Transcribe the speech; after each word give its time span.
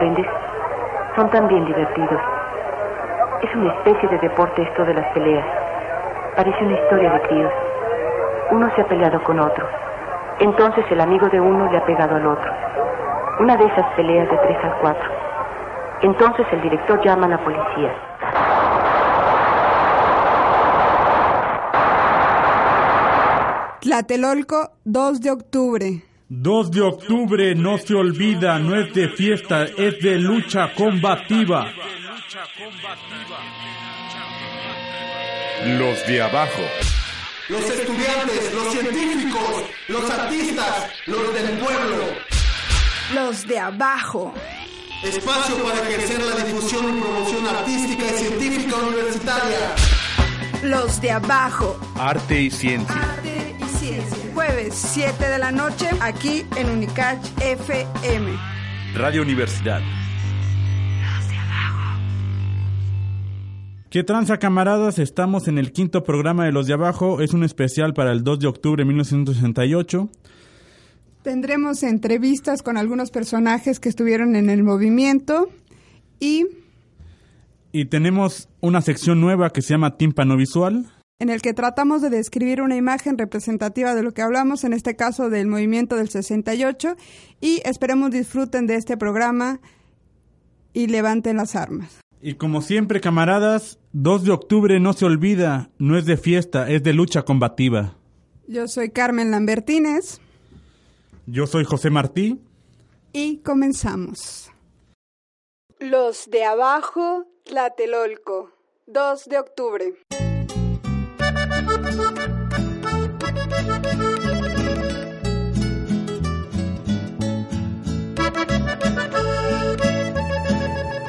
¿Comprendes? 0.00 0.26
Son 1.14 1.30
también 1.30 1.66
divertidos. 1.66 2.20
Es 3.42 3.54
una 3.54 3.72
especie 3.74 4.08
de 4.08 4.18
deporte 4.18 4.62
esto 4.62 4.84
de 4.86 4.94
las 4.94 5.06
peleas. 5.12 5.44
Parece 6.36 6.64
una 6.64 6.74
historia 6.74 7.10
de 7.10 7.20
críos. 7.22 7.52
Uno 8.50 8.70
se 8.74 8.80
ha 8.80 8.88
peleado 8.88 9.22
con 9.24 9.38
otro. 9.38 9.66
Entonces 10.38 10.86
el 10.90 11.02
amigo 11.02 11.28
de 11.28 11.38
uno 11.38 11.70
le 11.70 11.76
ha 11.76 11.84
pegado 11.84 12.16
al 12.16 12.26
otro. 12.26 12.50
Una 13.40 13.58
de 13.58 13.64
esas 13.66 13.84
peleas 13.94 14.30
de 14.30 14.38
tres 14.38 14.56
al 14.64 14.74
cuatro. 14.80 15.10
Entonces 16.00 16.46
el 16.50 16.62
director 16.62 17.04
llama 17.04 17.26
a 17.26 17.30
la 17.30 17.38
policía. 17.38 17.92
Tlatelolco, 23.80 24.70
2 24.84 25.20
de 25.20 25.30
octubre. 25.30 26.09
2 26.32 26.70
de 26.70 26.80
octubre 26.80 27.56
no 27.56 27.76
se 27.76 27.92
olvida, 27.92 28.56
no 28.60 28.80
es 28.80 28.94
de 28.94 29.08
fiesta, 29.08 29.64
es 29.64 29.98
de 29.98 30.16
lucha 30.16 30.72
combativa. 30.74 31.72
Los 35.76 36.06
de 36.06 36.22
abajo. 36.22 36.62
Los 37.48 37.68
estudiantes, 37.68 38.54
los 38.54 38.72
científicos, 38.72 39.64
los 39.88 40.08
artistas, 40.08 40.92
los 41.06 41.34
del 41.34 41.58
pueblo. 41.58 41.96
Los 43.12 43.44
de 43.48 43.58
abajo. 43.58 44.32
Espacio 45.02 45.56
para 45.64 45.88
ejercer 45.88 46.22
la 46.22 46.44
difusión 46.44 46.96
y 46.96 47.00
promoción 47.00 47.46
artística 47.48 48.04
y 48.04 48.18
científica 48.18 48.76
universitaria. 48.76 49.74
Los 50.62 51.00
de 51.00 51.10
abajo. 51.10 51.80
Arte 51.96 52.42
y 52.42 52.50
ciencia. 52.52 53.19
Jueves, 54.50 54.74
7 54.74 55.28
de 55.28 55.38
la 55.38 55.52
noche, 55.52 55.86
aquí 56.00 56.42
en 56.56 56.70
Unicach 56.70 57.18
FM. 57.40 58.32
Radio 58.94 59.22
Universidad. 59.22 59.80
¿Qué 63.90 64.02
tranza 64.02 64.38
camaradas? 64.38 64.98
Estamos 64.98 65.46
en 65.46 65.58
el 65.58 65.70
quinto 65.70 66.02
programa 66.02 66.46
de 66.46 66.52
Los 66.52 66.66
de 66.66 66.72
Abajo. 66.72 67.20
Es 67.20 67.32
un 67.32 67.44
especial 67.44 67.94
para 67.94 68.10
el 68.10 68.24
2 68.24 68.40
de 68.40 68.46
octubre 68.48 68.82
de 68.82 68.86
1968. 68.86 70.08
Tendremos 71.22 71.84
entrevistas 71.84 72.62
con 72.62 72.76
algunos 72.76 73.12
personajes 73.12 73.78
que 73.78 73.88
estuvieron 73.88 74.34
en 74.34 74.50
el 74.50 74.64
movimiento 74.64 75.48
y 76.18 76.46
Y 77.70 77.84
tenemos 77.84 78.48
una 78.60 78.80
sección 78.80 79.20
nueva 79.20 79.50
que 79.50 79.62
se 79.62 79.74
llama 79.74 79.96
Tímpano 79.96 80.36
Visual. 80.36 80.86
En 81.20 81.28
el 81.28 81.42
que 81.42 81.52
tratamos 81.52 82.00
de 82.00 82.08
describir 82.10 82.62
una 82.62 82.76
imagen 82.76 83.18
representativa 83.18 83.94
de 83.94 84.02
lo 84.02 84.12
que 84.12 84.22
hablamos, 84.22 84.64
en 84.64 84.72
este 84.72 84.96
caso 84.96 85.28
del 85.28 85.46
movimiento 85.46 85.96
del 85.96 86.08
68, 86.08 86.96
y 87.40 87.60
esperemos 87.64 88.10
disfruten 88.10 88.66
de 88.66 88.76
este 88.76 88.96
programa 88.96 89.60
y 90.72 90.86
levanten 90.86 91.36
las 91.36 91.54
armas. 91.54 92.00
Y 92.22 92.34
como 92.34 92.62
siempre, 92.62 93.00
camaradas, 93.00 93.78
2 93.92 94.24
de 94.24 94.32
octubre 94.32 94.80
no 94.80 94.94
se 94.94 95.04
olvida, 95.04 95.70
no 95.78 95.96
es 95.98 96.06
de 96.06 96.16
fiesta, 96.16 96.70
es 96.70 96.82
de 96.82 96.94
lucha 96.94 97.22
combativa. 97.22 97.96
Yo 98.48 98.66
soy 98.66 98.90
Carmen 98.90 99.30
Lambertines 99.30 100.20
Yo 101.26 101.46
soy 101.46 101.64
José 101.64 101.90
Martí. 101.90 102.40
y 103.12 103.38
comenzamos. 103.38 104.50
Los 105.78 106.30
de 106.30 106.44
abajo, 106.44 107.26
Tlatelolco, 107.44 108.52
2 108.86 109.24
de 109.26 109.38
octubre. 109.38 109.94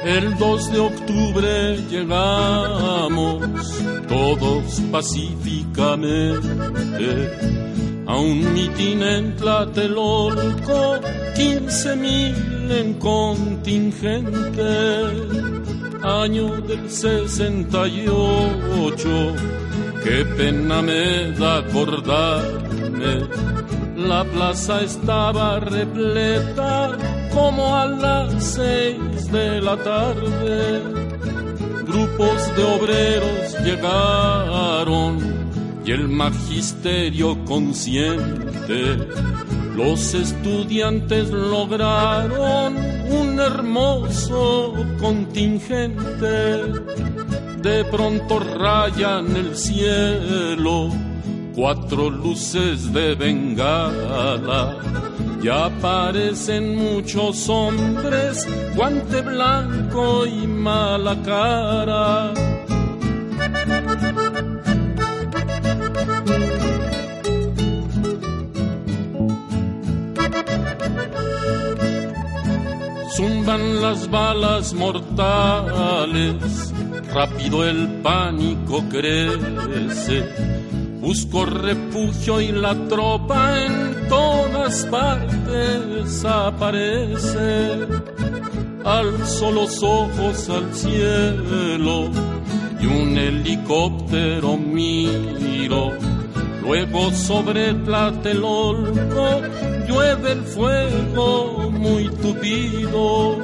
El 0.03 0.35
2 0.35 0.71
de 0.71 0.79
octubre 0.79 1.77
llegamos 1.89 3.43
todos 4.07 4.81
pacíficamente 4.91 6.49
a 8.07 8.17
un 8.17 8.51
mitin 8.51 9.03
en 9.03 9.35
Tlatelolco, 9.35 10.99
15 11.35 11.95
mil 11.97 12.71
en 12.71 12.95
contingente, 12.95 14.63
año 16.01 16.59
del 16.61 16.89
68, 16.89 19.07
qué 20.03 20.25
pena 20.35 20.81
me 20.81 21.31
da 21.33 21.59
acordarme, 21.59 23.27
la 23.97 24.23
plaza 24.23 24.81
estaba 24.81 25.59
repleta 25.59 26.97
como 27.33 27.75
a 27.75 27.85
las 27.85 28.43
seis 28.43 29.31
de 29.31 29.61
la 29.61 29.77
tarde. 29.77 30.81
Grupos 31.85 32.55
de 32.55 32.63
obreros 32.63 33.63
llegaron 33.63 35.19
y 35.85 35.91
el 35.91 36.07
magisterio 36.07 37.43
consciente. 37.45 38.97
Los 39.75 40.13
estudiantes 40.13 41.29
lograron 41.29 42.75
un 43.09 43.39
hermoso 43.39 44.73
contingente. 44.99 46.57
De 47.61 47.85
pronto 47.85 48.39
rayan 48.39 49.35
el 49.35 49.55
cielo 49.55 50.89
cuatro 51.55 52.09
luces 52.09 52.91
de 52.93 53.15
bengala 53.15 54.77
y 55.43 55.49
aparecen 55.49 56.75
muchos 56.75 57.49
hombres, 57.49 58.47
guante 58.75 59.21
blanco 59.21 60.25
y 60.25 60.45
mala 60.45 61.15
cara. 61.23 62.33
Zumban 73.15 73.81
las 73.81 74.09
balas 74.09 74.73
mortales, 74.73 76.73
rápido 77.13 77.67
el 77.67 77.87
pánico 78.03 78.83
crece. 78.89 80.50
Busco 81.01 81.45
refugio 81.45 82.39
y 82.39 82.51
la 82.51 82.75
tropa 82.87 83.65
en 83.65 84.07
todas 84.07 84.85
partes 84.85 86.23
aparece. 86.23 87.87
Alzo 88.85 89.51
los 89.51 89.81
ojos 89.81 90.47
al 90.49 90.71
cielo 90.75 92.11
y 92.79 92.85
un 92.85 93.17
helicóptero 93.17 94.57
miro. 94.57 95.91
Luego 96.61 97.11
sobre 97.11 97.73
Tlatelolco 97.73 99.41
llueve 99.87 100.33
el 100.33 100.43
fuego 100.43 101.71
muy 101.71 102.09
tupido. 102.09 103.37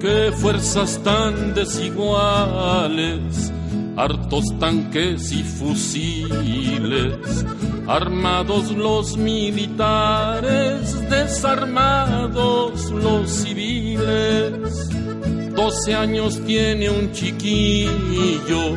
Qué 0.00 0.32
fuerzas 0.32 0.98
tan 1.04 1.52
desiguales 1.52 3.53
hartos 3.96 4.44
tanques 4.58 5.32
y 5.32 5.42
fusiles, 5.42 7.46
armados 7.86 8.70
los 8.72 9.16
militares, 9.16 11.08
desarmados 11.08 12.90
los 12.90 13.30
civiles. 13.30 14.90
Doce 15.54 15.94
años 15.94 16.38
tiene 16.44 16.90
un 16.90 17.12
chiquillo 17.12 18.76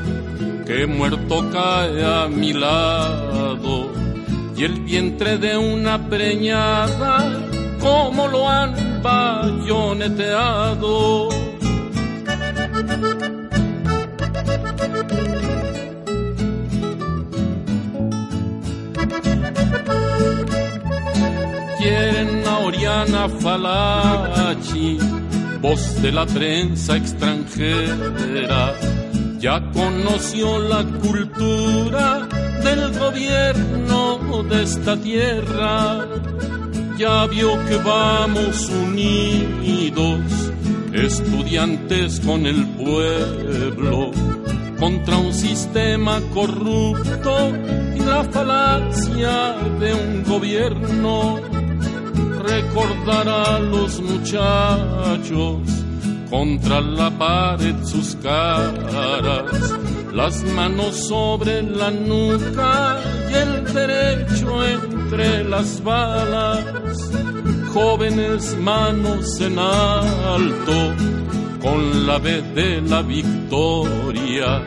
que 0.65 0.85
muerto 0.85 1.49
cae 1.51 2.05
a 2.05 2.27
mi 2.27 2.53
lado 2.53 3.91
y 4.55 4.63
el 4.63 4.79
vientre 4.81 5.37
de 5.37 5.57
una 5.57 6.07
preñada 6.09 7.41
como 7.79 8.27
lo 8.27 8.47
han 8.47 9.01
bayoneteado. 9.01 11.29
Quieren 21.87 22.45
a 22.45 22.59
Oriana 22.59 23.29
Falachi, 23.29 24.97
voz 25.61 26.01
de 26.01 26.11
la 26.11 26.25
prensa 26.25 26.97
extranjera, 26.97 28.73
ya 29.39 29.61
conoció 29.71 30.59
la 30.59 30.83
cultura 30.83 32.27
del 32.61 32.91
gobierno 32.99 34.43
de 34.49 34.63
esta 34.63 34.97
tierra 34.97 36.05
ya 36.97 37.25
vio 37.27 37.63
que 37.67 37.77
vamos 37.77 38.69
unidos, 38.69 40.19
estudiantes 40.91 42.19
con 42.19 42.45
el 42.45 42.65
pueblo, 42.67 44.11
contra 44.77 45.15
un 45.17 45.31
sistema 45.31 46.19
corrupto 46.33 47.53
y 47.95 47.99
la 47.99 48.25
falacia 48.25 49.53
de 49.79 49.93
un 49.93 50.23
gobierno. 50.23 51.56
Recordar 52.47 53.27
a 53.27 53.59
los 53.59 53.99
muchachos 54.01 55.59
contra 56.29 56.79
la 56.79 57.09
pared 57.09 57.75
sus 57.83 58.15
caras, 58.15 59.73
las 60.13 60.45
manos 60.55 60.95
sobre 61.07 61.61
la 61.61 61.91
nuca 61.91 63.01
y 63.29 63.33
el 63.33 63.65
derecho 63.73 64.65
entre 64.65 65.43
las 65.43 65.83
balas, 65.83 66.63
jóvenes 67.73 68.55
manos 68.61 69.41
en 69.41 69.59
alto, 69.59 70.95
con 71.61 72.07
la 72.07 72.17
vez 72.17 72.55
de 72.55 72.79
la 72.81 73.01
victoria. 73.01 74.63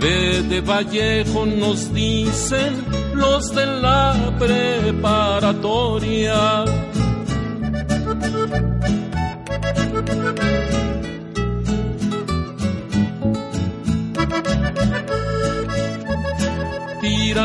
De, 0.00 0.60
Vallejo 0.60 1.46
nos 1.46 1.92
dicen 1.92 2.84
los 3.14 3.54
de 3.54 3.66
la 3.66 4.34
preparatoria. 4.38 6.64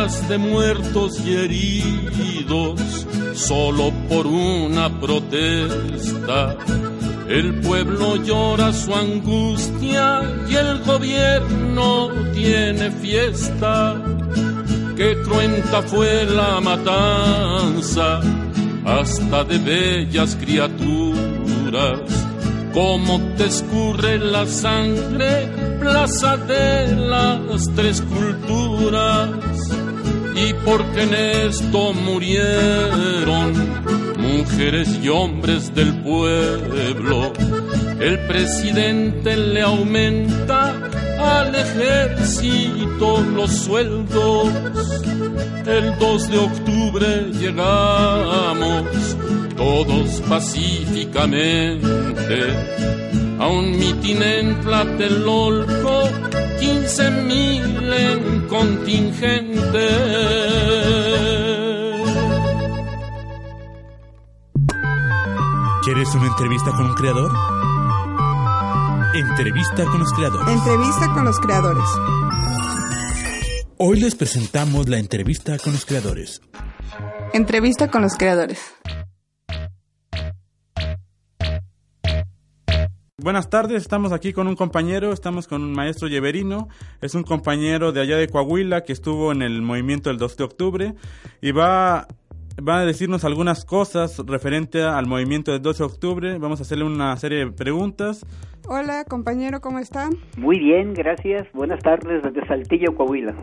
De 0.01 0.39
muertos 0.39 1.19
y 1.23 1.35
heridos 1.35 3.05
solo 3.35 3.93
por 4.09 4.25
una 4.25 4.89
protesta. 4.99 6.57
El 7.29 7.59
pueblo 7.61 8.15
llora 8.15 8.73
su 8.73 8.95
angustia 8.95 10.23
y 10.49 10.55
el 10.55 10.79
gobierno 10.79 12.09
tiene 12.33 12.89
fiesta. 12.89 14.01
Qué 14.97 15.17
cruenta 15.23 15.83
fue 15.83 16.25
la 16.25 16.59
matanza, 16.59 18.21
hasta 18.83 19.43
de 19.43 19.59
bellas 19.59 20.35
criaturas. 20.35 21.99
Cómo 22.73 23.19
te 23.37 23.45
escurre 23.45 24.17
la 24.17 24.47
sangre, 24.47 25.77
plaza 25.79 26.37
de 26.37 26.95
las 26.95 27.69
tres 27.75 28.01
culturas. 28.01 29.29
Y 30.47 30.53
porque 30.65 31.03
en 31.03 31.13
esto 31.13 31.93
murieron 31.93 33.53
mujeres 34.17 34.89
y 35.01 35.09
hombres 35.09 35.73
del 35.75 35.93
pueblo, 36.01 37.31
el 37.99 38.19
presidente 38.27 39.37
le 39.37 39.61
aumenta 39.61 40.73
al 41.19 41.53
ejército 41.53 43.21
los 43.35 43.51
sueldos. 43.51 44.49
El 45.65 45.97
2 45.99 46.31
de 46.31 46.37
octubre 46.37 47.07
llegamos 47.39 48.85
todos 49.55 50.21
pacíficamente 50.27 52.39
a 53.39 53.47
un 53.47 53.77
mitin 53.77 54.23
en 54.23 54.61
Tlatelolco, 54.61 56.09
15 56.61 57.11
mil 57.23 57.91
en 57.91 58.47
contingente. 58.47 59.87
¿Quieres 65.83 66.13
una 66.13 66.27
entrevista 66.27 66.71
con 66.71 66.85
un 66.85 66.93
creador? 66.93 67.31
Entrevista 69.15 69.85
con 69.85 70.01
los 70.01 70.13
creadores. 70.13 70.47
Entrevista 70.55 71.13
con 71.15 71.25
los 71.25 71.39
creadores. 71.39 71.83
Hoy 73.77 73.99
les 73.99 74.13
presentamos 74.13 74.87
la 74.87 74.99
entrevista 74.99 75.57
con 75.57 75.73
los 75.73 75.83
creadores. 75.83 76.41
Entrevista 77.33 77.89
con 77.89 78.03
los 78.03 78.13
creadores. 78.15 78.59
Buenas 83.23 83.51
tardes, 83.51 83.83
estamos 83.83 84.13
aquí 84.13 84.33
con 84.33 84.47
un 84.47 84.55
compañero, 84.55 85.13
estamos 85.13 85.47
con 85.47 85.61
un 85.61 85.73
maestro 85.73 86.07
Yeverino, 86.07 86.69
es 87.01 87.13
un 87.13 87.21
compañero 87.21 87.91
de 87.91 88.01
allá 88.01 88.17
de 88.17 88.27
Coahuila 88.27 88.81
que 88.81 88.93
estuvo 88.93 89.31
en 89.31 89.43
el 89.43 89.61
movimiento 89.61 90.09
del 90.09 90.17
2 90.17 90.37
de 90.37 90.43
octubre 90.43 90.93
y 91.39 91.51
va, 91.51 92.07
va 92.67 92.79
a 92.79 92.85
decirnos 92.85 93.23
algunas 93.23 93.63
cosas 93.63 94.17
referente 94.25 94.81
al 94.81 95.05
movimiento 95.05 95.51
del 95.51 95.61
2 95.61 95.77
de 95.77 95.83
octubre. 95.83 96.37
Vamos 96.39 96.61
a 96.61 96.63
hacerle 96.63 96.85
una 96.85 97.15
serie 97.17 97.45
de 97.45 97.51
preguntas. 97.51 98.25
Hola, 98.67 99.05
compañero, 99.07 99.61
¿cómo 99.61 99.77
está? 99.77 100.09
Muy 100.35 100.57
bien, 100.57 100.95
gracias. 100.95 101.47
Buenas 101.53 101.83
tardes 101.83 102.23
desde 102.23 102.47
Saltillo, 102.47 102.95
Coahuila. 102.95 103.35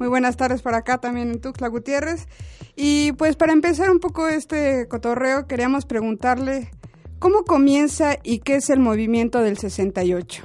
Muy 0.00 0.08
buenas 0.08 0.38
tardes 0.38 0.62
por 0.62 0.74
acá 0.74 0.96
también 0.96 1.30
en 1.30 1.42
Tuxtla 1.42 1.68
Gutiérrez. 1.68 2.26
Y 2.74 3.12
pues 3.12 3.36
para 3.36 3.52
empezar 3.52 3.90
un 3.90 4.00
poco 4.00 4.28
este 4.28 4.88
cotorreo, 4.88 5.46
queríamos 5.46 5.84
preguntarle 5.84 6.70
¿Cómo 7.18 7.44
comienza 7.44 8.16
y 8.22 8.40
qué 8.40 8.56
es 8.56 8.68
el 8.68 8.78
movimiento 8.78 9.40
del 9.40 9.56
68? 9.56 10.44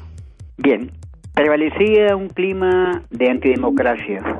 Bien, 0.58 0.92
prevalecía 1.34 2.16
un 2.16 2.30
clima 2.30 3.04
de 3.10 3.30
antidemocracia. 3.30 4.40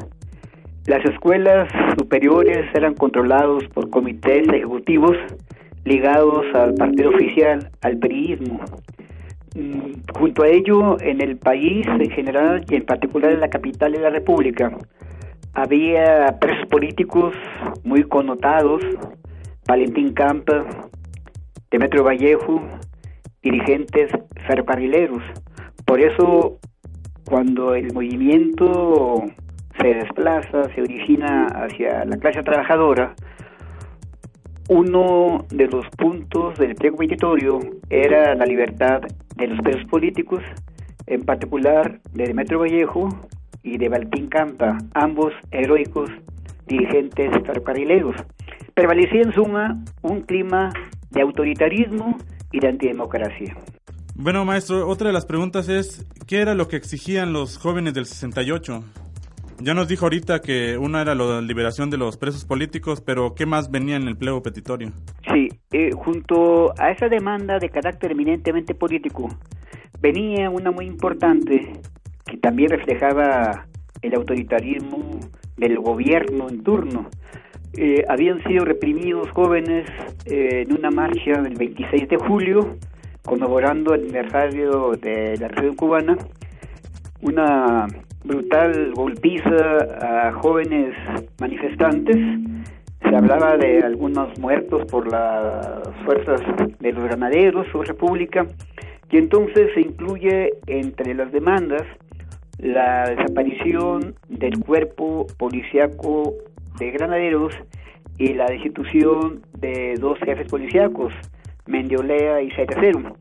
Las 0.86 1.04
escuelas 1.04 1.68
superiores 1.98 2.74
eran 2.74 2.94
controlados 2.94 3.66
por 3.74 3.90
comités 3.90 4.48
ejecutivos 4.48 5.18
ligados 5.84 6.46
al 6.54 6.74
partido 6.76 7.10
oficial, 7.10 7.70
al 7.82 7.98
periodismo. 7.98 8.62
Junto 10.18 10.44
a 10.44 10.48
ello, 10.48 11.02
en 11.02 11.20
el 11.20 11.38
país 11.38 11.86
en 11.86 12.10
general 12.12 12.64
y 12.70 12.76
en 12.76 12.86
particular 12.86 13.34
en 13.34 13.42
la 13.42 13.50
capital 13.50 13.92
de 13.92 14.00
la 14.00 14.10
República, 14.10 14.72
había 15.54 16.38
presos 16.40 16.66
políticos 16.70 17.36
muy 17.84 18.04
connotados, 18.04 18.82
Valentín 19.68 20.14
Campa, 20.14 20.66
Demetrio 21.72 22.04
Vallejo, 22.04 22.62
dirigentes 23.42 24.12
ferrocarrileros. 24.46 25.24
Por 25.86 26.02
eso, 26.02 26.60
cuando 27.26 27.76
el 27.76 27.94
movimiento 27.94 29.24
se 29.80 29.94
desplaza, 29.94 30.66
se 30.76 30.82
origina 30.82 31.48
hacia 31.48 32.04
la 32.04 32.18
clase 32.18 32.44
trabajadora, 32.44 33.16
uno 34.68 35.46
de 35.50 35.68
los 35.68 35.86
puntos 35.98 36.58
del 36.58 36.76
pliego 36.76 36.98
petitorio 36.98 37.60
era 37.90 38.36
la 38.36 38.46
libertad 38.46 39.02
de 39.38 39.48
los 39.48 39.60
presos 39.62 39.86
políticos, 39.86 40.44
en 41.08 41.24
particular 41.24 42.00
de 42.12 42.26
Demetrio 42.26 42.60
Vallejo 42.60 43.08
y 43.64 43.78
de 43.78 43.88
Valentín 43.88 44.28
Campa, 44.28 44.78
ambos 44.94 45.34
heroicos 45.52 46.10
dirigentes 46.68 47.32
ferrocarrileros. 47.46 48.16
Prevalecía 48.74 49.22
en 49.22 49.34
suma 49.34 49.84
un 50.02 50.22
clima 50.22 50.72
de 51.12 51.22
autoritarismo 51.22 52.18
y 52.52 52.60
de 52.60 52.70
antidemocracia. 52.70 53.56
Bueno, 54.16 54.46
maestro, 54.46 54.88
otra 54.88 55.08
de 55.08 55.14
las 55.14 55.26
preguntas 55.26 55.70
es, 55.70 56.06
¿qué 56.28 56.42
era 56.42 56.54
lo 56.54 56.68
que 56.68 56.76
exigían 56.76 57.34
los 57.34 57.58
jóvenes 57.58 57.94
del 57.94 58.06
68? 58.06 58.84
Ya 59.64 59.74
nos 59.76 59.88
dijo 59.88 60.06
ahorita 60.06 60.42
que 60.42 60.78
una 60.78 61.02
era 61.02 61.14
la 61.14 61.40
liberación 61.40 61.92
de 61.92 61.98
los 61.98 62.18
presos 62.18 62.46
políticos, 62.46 63.00
pero 63.00 63.36
¿qué 63.36 63.46
más 63.46 63.70
venía 63.70 63.96
en 63.96 64.08
el 64.08 64.18
pliego 64.18 64.42
petitorio? 64.42 64.92
Sí, 65.32 65.50
eh, 65.72 65.92
junto 65.92 66.74
a 66.80 66.92
esa 66.92 67.10
demanda 67.10 67.60
de 67.60 67.70
carácter 67.70 68.12
eminentemente 68.12 68.74
político, 68.74 69.30
venía 70.00 70.50
una 70.50 70.72
muy 70.72 70.86
importante 70.88 71.74
que 72.26 72.38
también 72.38 72.70
reflejaba 72.70 73.68
el 74.02 74.16
autoritarismo 74.16 75.20
del 75.58 75.78
gobierno 75.78 76.50
en 76.50 76.64
turno. 76.64 77.10
Eh, 77.78 78.04
habían 78.10 78.44
sido 78.44 78.66
reprimidos 78.66 79.30
jóvenes 79.32 79.90
eh, 80.26 80.66
en 80.68 80.78
una 80.78 80.92
marcha 80.92 81.42
del 81.42 81.56
26 81.56 82.10
de 82.10 82.18
julio, 82.18 82.76
conmemorando 83.24 83.94
el 83.94 84.02
aniversario 84.02 84.92
de 84.92 85.38
la 85.38 85.48
Revolución 85.48 85.76
Cubana, 85.76 86.18
una 87.22 87.88
brutal 88.26 88.92
golpiza 88.94 89.78
a 90.02 90.34
jóvenes 90.34 90.94
manifestantes. 91.40 92.18
Se 93.02 93.16
hablaba 93.16 93.56
de 93.56 93.80
algunos 93.80 94.38
muertos 94.38 94.86
por 94.92 95.10
las 95.10 95.88
fuerzas 96.04 96.42
de 96.80 96.92
los 96.92 97.04
granaderos 97.06 97.68
o 97.74 97.84
república, 97.84 98.48
y 99.10 99.18
entonces 99.18 99.70
se 99.74 99.82
incluye 99.82 100.52
entre 100.68 101.14
las 101.14 101.32
demandas 101.32 101.84
la 102.58 103.10
desaparición 103.10 104.14
del 104.30 104.60
cuerpo 104.60 105.26
policiaco 105.38 106.36
de 106.82 106.90
granaderos 106.90 107.54
y 108.18 108.34
la 108.34 108.48
destitución 108.48 109.42
de 109.60 109.96
dos 110.00 110.18
jefes 110.20 110.48
policíacos, 110.50 111.14
Mendiolea 111.68 112.42
y 112.42 112.50
Ceracero. 112.52 113.16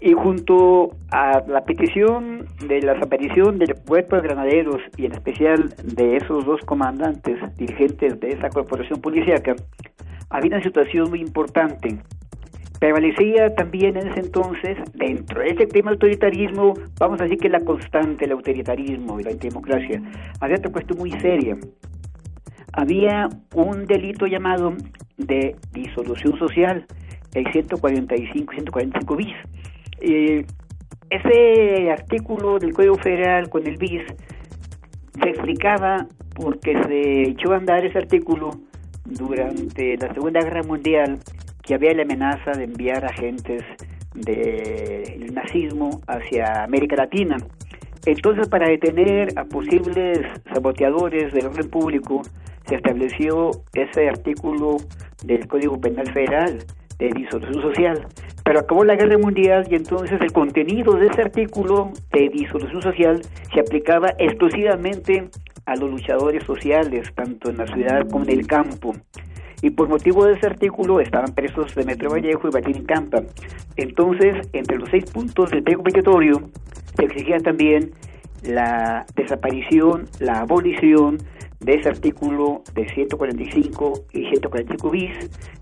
Y 0.00 0.12
junto 0.12 0.90
a 1.10 1.42
la 1.46 1.64
petición 1.64 2.46
de 2.66 2.82
la 2.82 2.94
desaparición 2.94 3.58
del 3.58 3.74
cuerpo 3.86 4.16
de 4.16 4.22
granaderos 4.22 4.82
y 4.96 5.06
en 5.06 5.12
especial 5.12 5.74
de 5.84 6.16
esos 6.16 6.44
dos 6.44 6.60
comandantes 6.62 7.38
dirigentes 7.56 8.18
de 8.18 8.30
esa 8.30 8.48
corporación 8.48 9.00
policíaca, 9.00 9.54
había 10.30 10.56
una 10.56 10.62
situación 10.62 11.08
muy 11.10 11.20
importante. 11.20 11.98
Prevalecía 12.80 13.54
también 13.54 13.96
en 13.96 14.08
ese 14.08 14.20
entonces, 14.20 14.76
dentro 14.94 15.40
de 15.40 15.50
ese 15.50 15.66
tema 15.66 15.92
autoritarismo, 15.92 16.74
vamos 16.98 17.20
a 17.20 17.24
decir 17.24 17.38
que 17.38 17.48
la 17.48 17.60
constante, 17.60 18.24
el 18.24 18.32
autoritarismo 18.32 19.18
y 19.18 19.24
la 19.24 19.30
antidemocracia, 19.30 20.02
había 20.40 20.56
otra 20.56 20.70
cuestión 20.70 20.98
muy 20.98 21.10
seria. 21.12 21.56
Había 22.72 23.28
un 23.54 23.86
delito 23.86 24.26
llamado 24.26 24.74
de 25.16 25.56
disolución 25.72 26.38
social, 26.38 26.86
el 27.34 27.44
145-145 27.46 29.16
bis. 29.16 29.34
Eh, 30.00 30.44
ese 31.10 31.90
artículo 31.90 32.58
del 32.58 32.72
Código 32.72 32.96
Federal 32.96 33.48
con 33.48 33.66
el 33.66 33.76
BIS 33.76 34.02
se 35.22 35.30
explicaba 35.30 36.06
porque 36.34 36.74
se 36.84 37.22
echó 37.30 37.52
a 37.52 37.56
andar 37.56 37.84
ese 37.84 37.98
artículo 37.98 38.50
durante 39.04 39.96
la 39.96 40.12
Segunda 40.12 40.40
Guerra 40.40 40.62
Mundial 40.62 41.18
que 41.62 41.74
había 41.74 41.94
la 41.94 42.02
amenaza 42.02 42.52
de 42.52 42.64
enviar 42.64 43.04
agentes 43.04 43.62
del 44.14 45.34
nazismo 45.34 46.00
hacia 46.06 46.64
América 46.64 46.96
Latina. 46.96 47.36
Entonces, 48.06 48.48
para 48.48 48.68
detener 48.68 49.28
a 49.36 49.44
posibles 49.44 50.20
saboteadores 50.52 51.32
del 51.32 51.46
orden 51.46 51.68
público, 51.68 52.22
se 52.68 52.76
estableció 52.76 53.50
ese 53.72 54.08
artículo 54.08 54.76
del 55.24 55.46
Código 55.48 55.80
Penal 55.80 56.12
Federal 56.12 56.58
de 56.98 57.10
disolución 57.10 57.62
social. 57.62 58.06
Pero 58.44 58.60
acabó 58.60 58.84
la 58.84 58.96
guerra 58.96 59.18
mundial 59.18 59.66
y 59.70 59.74
entonces 59.74 60.20
el 60.20 60.32
contenido 60.32 60.94
de 60.94 61.06
ese 61.06 61.22
artículo 61.22 61.90
de 62.12 62.28
disolución 62.28 62.82
social 62.82 63.22
se 63.52 63.60
aplicaba 63.60 64.14
exclusivamente 64.18 65.28
a 65.66 65.76
los 65.76 65.90
luchadores 65.90 66.44
sociales, 66.44 67.12
tanto 67.14 67.50
en 67.50 67.58
la 67.58 67.66
ciudad 67.66 68.08
como 68.08 68.24
en 68.24 68.30
el 68.30 68.46
campo. 68.46 68.94
Y 69.60 69.70
por 69.70 69.88
motivo 69.88 70.24
de 70.24 70.34
ese 70.34 70.46
artículo 70.46 71.00
estaban 71.00 71.34
presos 71.34 71.74
de 71.74 71.84
Metro 71.84 72.10
Vallejo 72.10 72.48
y 72.48 72.50
Batín 72.50 72.84
Campa. 72.84 73.22
Entonces, 73.76 74.48
entre 74.52 74.78
los 74.78 74.88
seis 74.88 75.04
puntos 75.10 75.50
del 75.50 75.62
pliego 75.62 75.82
petitorio, 75.82 76.48
se 76.96 77.04
exigía 77.04 77.38
también 77.38 77.90
la 78.44 79.04
desaparición, 79.16 80.06
la 80.20 80.40
abolición 80.40 81.18
de 81.60 81.74
ese 81.74 81.88
artículo 81.88 82.62
de 82.74 82.88
145 82.88 84.04
y 84.12 84.28
145 84.28 84.90
bis 84.90 85.10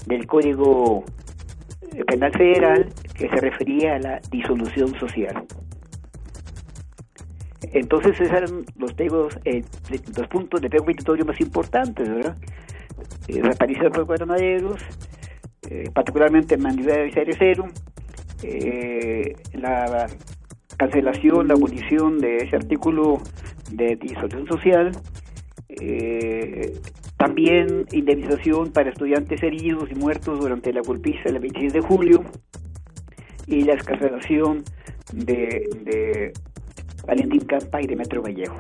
del 0.07 0.27
Código 0.27 1.05
Penal 2.07 2.33
Federal 2.33 2.89
que 3.15 3.29
se 3.29 3.37
refería 3.37 3.97
a 3.97 3.99
la 3.99 4.21
disolución 4.31 4.99
social. 4.99 5.45
Entonces 7.73 8.21
esos 8.21 8.33
eran 8.33 8.65
los, 8.77 8.93
eh, 9.45 9.65
puntos 10.31 10.61
de 10.61 10.71
pego 10.71 10.85
petitorio 10.85 11.25
más 11.25 11.41
importantes, 11.41 12.09
¿verdad? 12.09 12.37
Eh, 13.29 13.43
desaparición 13.43 13.93
de 13.93 14.05
granaderos, 14.05 14.81
eh, 15.69 15.91
particularmente 15.93 16.55
en 16.55 16.63
Mandibel 16.63 17.09
y 17.09 17.13
Cerecero, 17.13 17.67
eh, 18.43 19.35
la 19.53 20.07
cancelación, 20.77 21.49
la 21.49 21.55
abolición 21.55 22.19
de 22.19 22.37
ese 22.39 22.57
artículo 22.57 23.21
de 23.71 23.97
disolución 23.97 24.47
social, 24.47 24.93
eh, 25.81 26.73
también 27.17 27.87
indemnización 27.93 28.73
para 28.73 28.91
estudiantes 28.91 29.43
heridos 29.43 29.91
y 29.91 29.95
muertos 29.95 30.39
durante 30.41 30.73
la 30.73 30.81
golpiza 30.83 31.23
del 31.25 31.41
26 31.41 31.73
de 31.73 31.81
julio 31.81 32.25
y 33.47 33.63
la 33.63 33.75
escarcelación 33.75 34.65
de, 35.13 35.69
de 35.85 36.33
Valentín 37.07 37.41
Campa 37.47 37.81
y 37.81 37.87
de 37.87 37.97
Metro 37.97 38.23
Vallejo. 38.23 38.57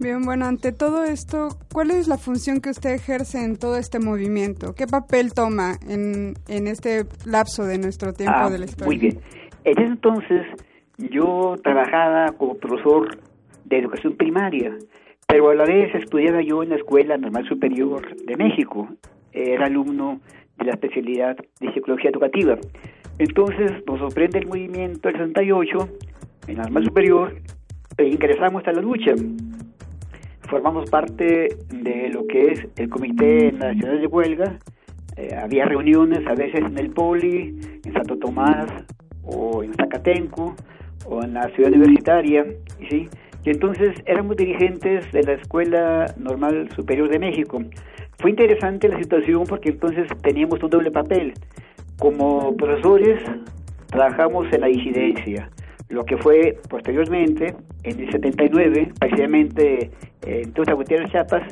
Bien, 0.00 0.22
bueno, 0.22 0.46
ante 0.46 0.72
todo 0.72 1.04
esto, 1.04 1.48
¿cuál 1.72 1.92
es 1.92 2.08
la 2.08 2.18
función 2.18 2.60
que 2.60 2.70
usted 2.70 2.90
ejerce 2.90 3.42
en 3.44 3.56
todo 3.56 3.76
este 3.76 4.00
movimiento? 4.00 4.74
¿Qué 4.74 4.86
papel 4.88 5.32
toma 5.32 5.78
en, 5.88 6.34
en 6.48 6.66
este 6.66 7.06
lapso 7.24 7.64
de 7.64 7.78
nuestro 7.78 8.12
tiempo 8.12 8.36
Ah, 8.36 8.50
de 8.50 8.58
la 8.58 8.64
historia? 8.64 8.86
Muy 8.86 8.98
bien. 8.98 9.20
En 9.62 9.78
ese 9.78 9.86
entonces 9.92 10.42
yo 10.98 11.54
trabajaba 11.62 12.32
como 12.36 12.54
profesor 12.56 13.18
de 13.64 13.78
educación 13.78 14.16
primaria, 14.16 14.76
pero 15.26 15.50
a 15.50 15.54
la 15.54 15.64
vez 15.64 15.94
estudiaba 15.94 16.42
yo 16.42 16.62
en 16.62 16.70
la 16.70 16.76
Escuela 16.76 17.16
Normal 17.16 17.46
Superior 17.48 18.14
de 18.16 18.36
México. 18.36 18.88
Era 19.32 19.66
alumno 19.66 20.20
de 20.58 20.64
la 20.66 20.72
especialidad 20.72 21.36
de 21.60 21.72
psicología 21.72 22.10
educativa. 22.10 22.58
Entonces 23.18 23.72
nos 23.86 23.98
sorprende 23.98 24.38
el 24.38 24.46
movimiento 24.46 25.08
del 25.08 25.16
68 25.16 25.88
en 26.48 26.56
la 26.56 26.62
Normal 26.64 26.84
Superior 26.84 27.34
e 27.96 28.06
ingresamos 28.06 28.66
a 28.66 28.72
la 28.72 28.80
lucha. 28.80 29.14
Formamos 30.48 30.90
parte 30.90 31.48
de 31.70 32.10
lo 32.10 32.26
que 32.26 32.52
es 32.52 32.66
el 32.76 32.88
Comité 32.88 33.52
Nacional 33.52 34.00
de 34.00 34.06
Huelga. 34.06 34.58
Eh, 35.16 35.34
había 35.40 35.64
reuniones 35.64 36.26
a 36.26 36.34
veces 36.34 36.60
en 36.60 36.76
el 36.78 36.90
Poli, 36.90 37.56
en 37.84 37.92
Santo 37.92 38.18
Tomás 38.18 38.66
o 39.22 39.62
en 39.62 39.72
Zacatenco 39.74 40.54
o 41.06 41.22
en 41.22 41.34
la 41.34 41.48
ciudad 41.50 41.72
universitaria, 41.72 42.44
¿sí? 42.90 43.08
Y 43.44 43.50
entonces 43.50 43.94
éramos 44.06 44.36
dirigentes 44.36 45.10
de 45.12 45.22
la 45.22 45.32
Escuela 45.34 46.14
Normal 46.16 46.70
Superior 46.74 47.08
de 47.10 47.18
México. 47.18 47.62
Fue 48.18 48.30
interesante 48.30 48.88
la 48.88 48.98
situación 48.98 49.44
porque 49.46 49.70
entonces 49.70 50.08
teníamos 50.22 50.62
un 50.62 50.70
doble 50.70 50.90
papel. 50.90 51.34
Como 51.98 52.56
profesores 52.56 53.20
trabajamos 53.90 54.50
en 54.52 54.62
la 54.62 54.68
disidencia, 54.68 55.50
lo 55.90 56.04
que 56.04 56.16
fue 56.16 56.58
posteriormente, 56.70 57.54
en 57.82 58.00
el 58.00 58.10
79, 58.10 58.92
precisamente 58.98 59.90
en 60.22 60.52
Tuxtla 60.52 60.74
Gutiérrez, 60.74 61.10
Chiapas, 61.10 61.42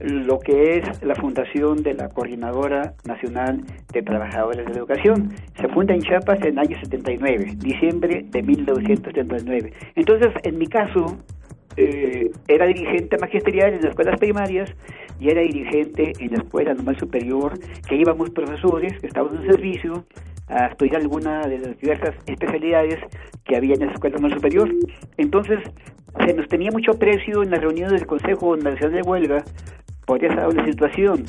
lo 0.00 0.38
que 0.38 0.78
es 0.78 1.02
la 1.02 1.14
fundación 1.14 1.82
de 1.82 1.94
la 1.94 2.08
Coordinadora 2.08 2.94
Nacional 3.04 3.62
de 3.92 4.02
Trabajadores 4.02 4.64
de 4.64 4.72
la 4.72 4.78
Educación. 4.78 5.30
Se 5.60 5.68
funda 5.68 5.94
en 5.94 6.00
Chiapas 6.00 6.40
en 6.40 6.58
el 6.58 6.58
año 6.58 6.78
79, 6.80 7.54
diciembre 7.56 8.24
de 8.28 8.42
1979. 8.42 9.72
Entonces, 9.94 10.28
en 10.42 10.58
mi 10.58 10.66
caso, 10.66 11.18
eh, 11.76 12.30
era 12.48 12.66
dirigente 12.66 13.16
magisterial 13.18 13.74
en 13.74 13.82
las 13.82 13.90
escuelas 13.90 14.18
primarias 14.18 14.70
y 15.20 15.28
era 15.28 15.42
dirigente 15.42 16.12
en 16.18 16.32
la 16.32 16.38
escuela 16.38 16.74
normal 16.74 16.98
superior, 16.98 17.58
que 17.88 17.96
íbamos 17.96 18.30
profesores 18.30 18.98
que 19.00 19.06
estábamos 19.06 19.40
en 19.40 19.50
servicio 19.50 20.04
a 20.50 20.66
estudiar 20.66 21.00
alguna 21.00 21.46
de 21.46 21.58
las 21.58 21.78
diversas 21.78 22.14
especialidades 22.26 22.98
que 23.44 23.56
había 23.56 23.74
en 23.74 23.86
la 23.86 23.92
escuela 23.92 24.14
normal 24.14 24.34
superior. 24.34 24.70
Entonces, 25.16 25.60
se 26.26 26.34
nos 26.34 26.48
tenía 26.48 26.70
mucho 26.70 26.92
aprecio 26.92 27.42
en 27.42 27.50
las 27.50 27.60
reuniones 27.60 27.92
del 27.92 28.06
Consejo 28.06 28.56
Nacional 28.56 28.92
de 28.92 29.02
Huelga 29.02 29.44
por 30.06 30.24
esa 30.24 30.42
doble 30.42 30.64
situación, 30.64 31.24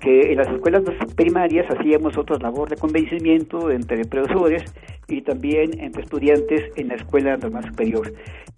que 0.00 0.32
en 0.32 0.38
las 0.38 0.48
escuelas 0.48 0.82
primarias 1.14 1.66
hacíamos 1.70 2.18
otra 2.18 2.36
labor 2.38 2.68
de 2.68 2.76
convencimiento 2.76 3.70
entre 3.70 4.04
profesores 4.04 4.64
y 5.08 5.22
también 5.22 5.78
entre 5.80 6.02
estudiantes 6.02 6.72
en 6.76 6.88
la 6.88 6.94
escuela 6.94 7.36
normal 7.36 7.64
superior. 7.68 8.12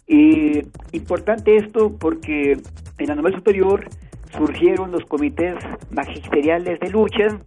Y 0.07 0.63
importante 0.93 1.57
esto 1.57 1.95
porque 1.97 2.57
en 2.97 3.07
la 3.07 3.15
normal 3.15 3.35
superior 3.35 3.85
surgieron 4.35 4.91
los 4.91 5.05
comités 5.05 5.55
magisteriales 5.91 6.79
de 6.79 6.89
lucha, 6.89 7.39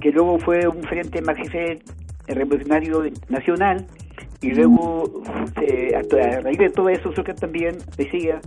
que 0.00 0.10
luego 0.10 0.38
fue 0.38 0.66
un 0.68 0.82
frente 0.84 1.20
magisterial 1.22 1.78
revolucionario 2.26 3.02
nacional, 3.28 3.86
y 4.40 4.50
luego 4.52 5.22
se, 5.58 5.94
a 5.96 6.40
raíz 6.40 6.58
de 6.58 6.70
todo 6.70 6.88
eso 6.88 7.12
surge 7.12 7.34
también, 7.34 7.76
decía, 7.96 8.40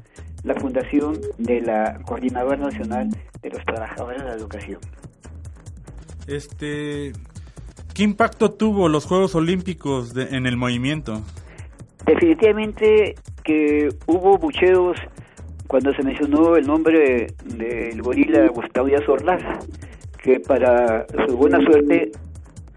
la 0.44 0.56
fundación 0.56 1.20
de 1.38 1.62
la 1.62 2.00
Coordinadora 2.06 2.58
Nacional 2.58 3.10
de 3.42 3.50
los 3.50 3.63
Trabajadores 3.66 4.22
de 4.24 4.30
la 4.30 4.36
Educación. 4.36 4.80
Este, 6.28 7.12
¿Qué 7.94 8.04
impacto 8.04 8.52
tuvo 8.52 8.90
los 8.90 9.06
Juegos 9.06 9.36
Olímpicos 9.36 10.13
de- 10.13 10.36
en 10.36 10.46
el 10.46 10.58
movimiento? 10.58 11.22
Definitivamente 12.06 13.16
que 13.44 13.90
hubo 14.08 14.38
bucheos 14.38 14.98
cuando 15.68 15.94
se 15.94 16.04
mencionó 16.04 16.56
el 16.56 16.66
nombre 16.66 17.28
del 17.46 18.02
gorila 18.02 18.48
Gustavo 18.48 18.88
Díaz 18.88 19.08
Ordaz, 19.08 19.42
que 20.24 20.39
para 20.39 21.06
su 21.27 21.38
buena 21.38 21.60
suerte 21.63 22.12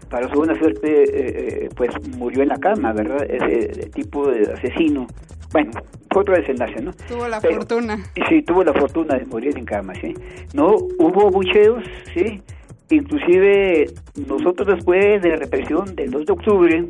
para 0.09 0.29
su 0.29 0.35
buena 0.35 0.57
suerte, 0.57 1.03
eh, 1.03 1.65
eh, 1.65 1.69
pues 1.75 1.89
murió 2.17 2.41
en 2.43 2.49
la 2.49 2.57
cama, 2.57 2.93
¿verdad? 2.93 3.25
Ese 3.29 3.89
tipo 3.89 4.29
de 4.29 4.53
asesino. 4.53 5.07
Bueno, 5.51 5.71
otro 6.15 6.35
desenlace, 6.35 6.81
¿no? 6.81 6.93
Tuvo 7.07 7.27
la 7.27 7.41
fortuna. 7.41 7.97
Sí, 8.29 8.41
tuvo 8.41 8.63
la 8.63 8.73
fortuna 8.73 9.17
de 9.17 9.25
morir 9.25 9.57
en 9.57 9.65
cama, 9.65 9.93
¿sí? 9.95 10.13
No, 10.53 10.75
hubo 10.75 11.29
bucheos, 11.29 11.83
¿sí? 12.13 12.41
Inclusive 12.89 13.91
nosotros 14.27 14.67
después 14.67 15.21
de 15.21 15.29
la 15.29 15.35
represión 15.35 15.95
del 15.95 16.11
2 16.11 16.25
de 16.25 16.33
octubre, 16.33 16.85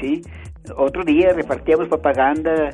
¿sí? 0.00 0.22
Otro 0.76 1.04
día 1.04 1.32
repartíamos 1.32 1.88
propaganda 1.88 2.70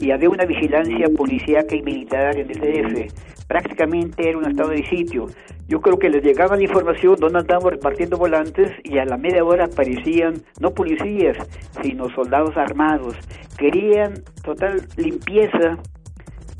y 0.00 0.10
había 0.10 0.28
una 0.28 0.44
vigilancia 0.44 1.06
policíaca 1.16 1.74
y 1.74 1.82
militar 1.82 2.36
en 2.36 2.50
el 2.50 2.58
DF. 2.58 3.14
Prácticamente 3.46 4.28
era 4.28 4.38
un 4.38 4.46
estado 4.46 4.70
de 4.70 4.84
sitio. 4.86 5.26
Yo 5.66 5.80
creo 5.80 5.98
que 5.98 6.10
les 6.10 6.22
llegaba 6.22 6.56
la 6.56 6.62
información 6.62 7.16
donde 7.18 7.38
andábamos 7.38 7.72
repartiendo 7.72 8.18
volantes 8.18 8.70
y 8.84 8.98
a 8.98 9.04
la 9.04 9.16
media 9.16 9.44
hora 9.44 9.64
aparecían 9.64 10.42
no 10.60 10.70
policías, 10.70 11.36
sino 11.82 12.10
soldados 12.10 12.56
armados. 12.56 13.16
Querían 13.56 14.22
total 14.42 14.86
limpieza 14.96 15.78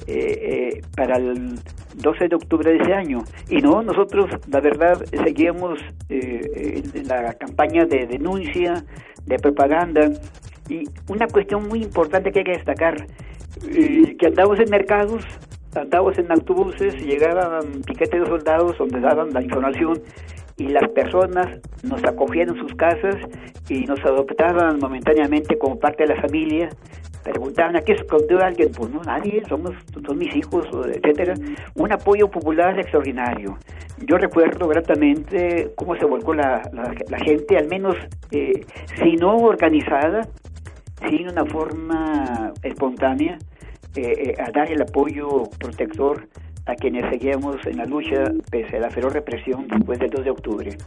eh, 0.07 0.75
eh, 0.77 0.83
para 0.95 1.17
el 1.17 1.55
12 1.97 2.29
de 2.29 2.37
octubre 2.37 2.71
de 2.71 2.79
ese 2.79 2.93
año. 2.93 3.25
Y 3.49 3.63
no, 3.63 3.83
nosotros, 3.83 4.31
la 4.49 4.61
verdad, 4.61 5.03
seguíamos 5.25 5.79
eh, 6.11 6.83
en 6.95 7.09
la 7.09 7.33
campaña 7.35 7.87
de 7.87 8.07
denuncia, 8.07 8.85
de 9.25 9.39
propaganda. 9.39 10.11
Y 10.69 10.85
una 11.09 11.27
cuestión 11.27 11.69
muy 11.69 11.83
importante 11.83 12.33
que 12.33 12.41
hay 12.41 12.45
que 12.45 12.53
destacar, 12.53 13.07
que 13.63 14.27
andamos 14.27 14.59
en 14.61 14.71
mercados, 14.71 15.25
andamos 15.77 16.19
en 16.19 16.31
autobuses 16.31 16.95
llegaban 17.05 17.83
piquetes 17.87 18.21
de 18.21 18.27
soldados 18.27 18.77
donde 18.79 19.01
daban 19.01 19.31
la 19.33 19.43
información 19.43 20.01
y 20.57 20.69
las 20.69 20.89
personas 20.91 21.61
nos 21.83 22.03
acogían 22.05 22.51
en 22.51 22.57
sus 22.57 22.75
casas 22.75 23.17
y 23.69 23.85
nos 23.85 24.01
adoptaban 24.05 24.79
momentáneamente 24.79 25.59
como 25.59 25.79
parte 25.79 26.05
de 26.05 26.15
la 26.15 26.21
familia. 26.21 26.69
Preguntaban 27.25 27.77
a 27.77 27.81
qué 27.81 27.93
escondió 27.93 28.41
alguien 28.41 28.71
pues 28.77 28.91
no 28.91 29.01
nadie 29.03 29.43
somos 29.49 29.73
son 30.07 30.19
mis 30.19 30.35
hijos 30.37 30.67
etcétera. 30.87 31.35
Un 31.75 31.93
apoyo 31.93 32.31
popular 32.31 32.79
extraordinario. 32.79 33.57
Yo 34.07 34.19
recuerdo 34.19 34.69
gratamente 34.69 35.73
cómo 35.77 35.97
se 35.97 36.05
volcó 36.05 36.35
la, 36.35 36.63
la, 36.73 37.19
gente 37.19 37.57
al 37.57 37.69
menos 37.69 37.97
eh, 38.31 38.67
si 38.97 39.17
no 39.17 39.37
organizada 39.37 40.29
sin 41.09 41.29
una 41.29 41.45
forma 41.47 42.53
espontánea 42.63 43.39
eh, 43.97 44.31
eh, 44.31 44.35
a 44.39 44.51
dar 44.51 44.71
el 44.71 44.83
apoyo 44.83 45.45
protector 45.59 46.29
a 46.67 46.75
quienes 46.75 47.09
seguíamos 47.11 47.57
en 47.67 47.77
la 47.77 47.85
lucha 47.85 48.25
pese 48.51 48.77
a 48.77 48.81
la 48.81 48.91
feroz 48.91 49.13
represión 49.13 49.69
después 49.69 49.99
del 49.99 50.11
2 50.11 50.25
de 50.25 50.31
octubre. 50.31 50.79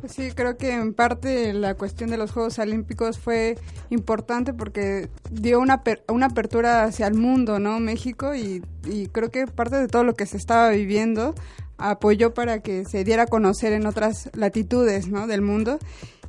Pues 0.00 0.12
sí, 0.12 0.32
creo 0.34 0.56
que 0.58 0.72
en 0.72 0.92
parte 0.92 1.54
la 1.54 1.74
cuestión 1.74 2.10
de 2.10 2.18
los 2.18 2.30
Juegos 2.30 2.58
Olímpicos 2.58 3.18
fue 3.18 3.56
importante 3.88 4.52
porque 4.52 5.08
dio 5.30 5.60
una, 5.60 5.82
una 6.08 6.26
apertura 6.26 6.84
hacia 6.84 7.06
el 7.06 7.14
mundo, 7.14 7.58
¿no? 7.58 7.80
México 7.80 8.34
y, 8.34 8.62
y 8.84 9.06
creo 9.06 9.30
que 9.30 9.46
parte 9.46 9.76
de 9.76 9.88
todo 9.88 10.04
lo 10.04 10.14
que 10.14 10.26
se 10.26 10.36
estaba 10.36 10.68
viviendo 10.68 11.34
apoyó 11.78 12.34
para 12.34 12.60
que 12.60 12.84
se 12.84 13.04
diera 13.04 13.24
a 13.24 13.26
conocer 13.26 13.72
en 13.72 13.86
otras 13.86 14.30
latitudes, 14.34 15.08
¿no? 15.08 15.26
Del 15.26 15.42
mundo. 15.42 15.78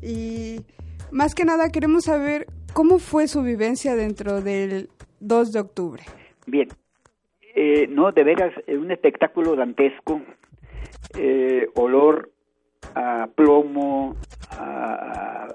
Y 0.01 0.62
más 1.12 1.35
que 1.35 1.45
nada 1.45 1.69
queremos 1.69 2.05
saber 2.05 2.47
cómo 2.74 3.00
fue 3.00 3.27
su 3.27 3.41
vivencia 3.41 3.95
dentro 3.95 4.41
del 4.41 4.89
2 5.19 5.51
de 5.51 5.60
octubre. 5.60 6.03
Bien, 6.45 6.67
eh, 7.55 7.88
no, 7.89 8.12
de 8.12 8.24
veras, 8.24 8.53
un 8.67 8.91
espectáculo 8.91 9.55
dantesco, 9.55 10.22
eh, 11.17 11.67
olor 11.75 12.29
a 12.93 13.27
plomo, 13.34 14.15
a, 14.51 15.48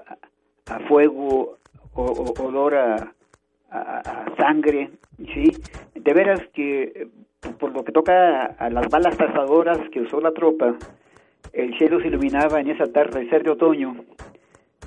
a, 0.67 0.79
fuego, 0.87 1.57
o, 1.93 2.33
olor 2.39 2.75
a, 2.75 3.13
a, 3.69 4.35
sangre, 4.37 4.89
¿sí? 5.33 5.51
De 5.95 6.13
veras 6.13 6.41
que 6.53 7.07
por 7.59 7.71
lo 7.71 7.83
que 7.83 7.91
toca 7.91 8.45
a, 8.45 8.69
las 8.69 8.89
balas 8.89 9.17
trazadoras 9.17 9.77
que 9.91 10.01
usó 10.01 10.19
la 10.19 10.31
tropa, 10.31 10.75
el 11.53 11.77
cielo 11.77 11.99
se 11.99 12.07
iluminaba 12.07 12.59
en 12.59 12.69
esa 12.69 12.85
tarde 12.91 13.25
de 13.25 13.51
otoño, 13.51 13.95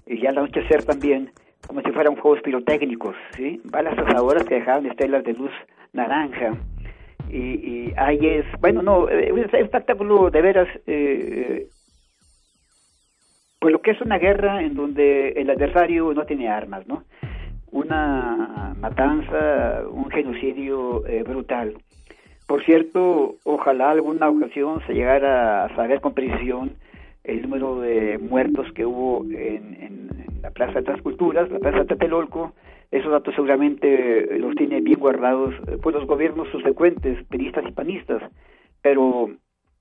y 0.07 0.21
ya 0.21 0.31
al 0.31 0.39
anochecer 0.39 0.85
también, 0.85 1.31
como 1.67 1.81
si 1.83 1.91
fueran 1.93 2.17
juegos 2.17 2.43
pirotécnicos, 2.43 3.17
¿sí? 3.37 3.61
Balas 3.65 3.95
trazadoras 3.97 4.45
que 4.45 4.57
dejaban 4.57 4.87
estelas 4.87 5.25
de 5.25 5.35
luz 5.35 5.51
naranja. 5.93 6.53
Y, 7.31 7.39
y 7.39 7.95
ahí 7.97 8.19
es, 8.27 8.45
bueno, 8.61 8.83
no, 8.83 9.09
es 9.09 9.33
un 9.33 9.41
espectáculo 9.41 10.31
de 10.31 10.43
veras, 10.43 10.69
eh, 10.87 11.69
pues 13.59 13.73
lo 13.73 13.81
que 13.81 13.93
es 13.93 14.01
una 14.01 14.19
guerra 14.19 14.63
en 14.63 14.75
donde 14.75 15.31
el 15.31 15.49
adversario 15.51 16.13
no 16.13 16.25
tiene 16.27 16.49
armas, 16.49 16.87
¿no? 16.87 17.05
Una 17.73 18.75
matanza, 18.79 19.83
un 19.91 20.11
genocidio 20.11 21.07
eh, 21.07 21.23
brutal. 21.23 21.75
Por 22.47 22.63
cierto, 22.65 23.37
ojalá 23.45 23.91
alguna 23.91 24.29
ocasión 24.29 24.81
se 24.87 24.93
llegara 24.93 25.65
a 25.65 25.75
saber 25.75 26.01
con 26.01 26.13
precisión 26.13 26.77
el 27.25 27.43
número 27.43 27.81
de 27.81 28.19
muertos 28.19 28.71
que 28.73 28.85
hubo 28.85 29.25
en, 29.31 30.09
la 30.43 30.51
Plaza 30.51 30.83
de 30.83 30.93
las 30.93 31.01
Culturas, 31.01 31.51
la 31.51 31.59
Plaza 31.59 31.79
de 31.79 31.85
Tlatelolco, 31.87 32.53
esos 32.91 33.11
datos 33.11 33.35
seguramente 33.35 34.39
los 34.39 34.55
tiene 34.55 34.83
bien 34.83 35.01
guardados 35.01 35.55
eh, 35.67 35.79
pues 35.83 35.97
los 35.97 36.07
gobiernos 36.07 36.49
subsecuentes, 36.51 37.25
peristas 37.25 37.65
y 37.67 37.73
panistas, 37.73 38.23
pero 38.83 39.31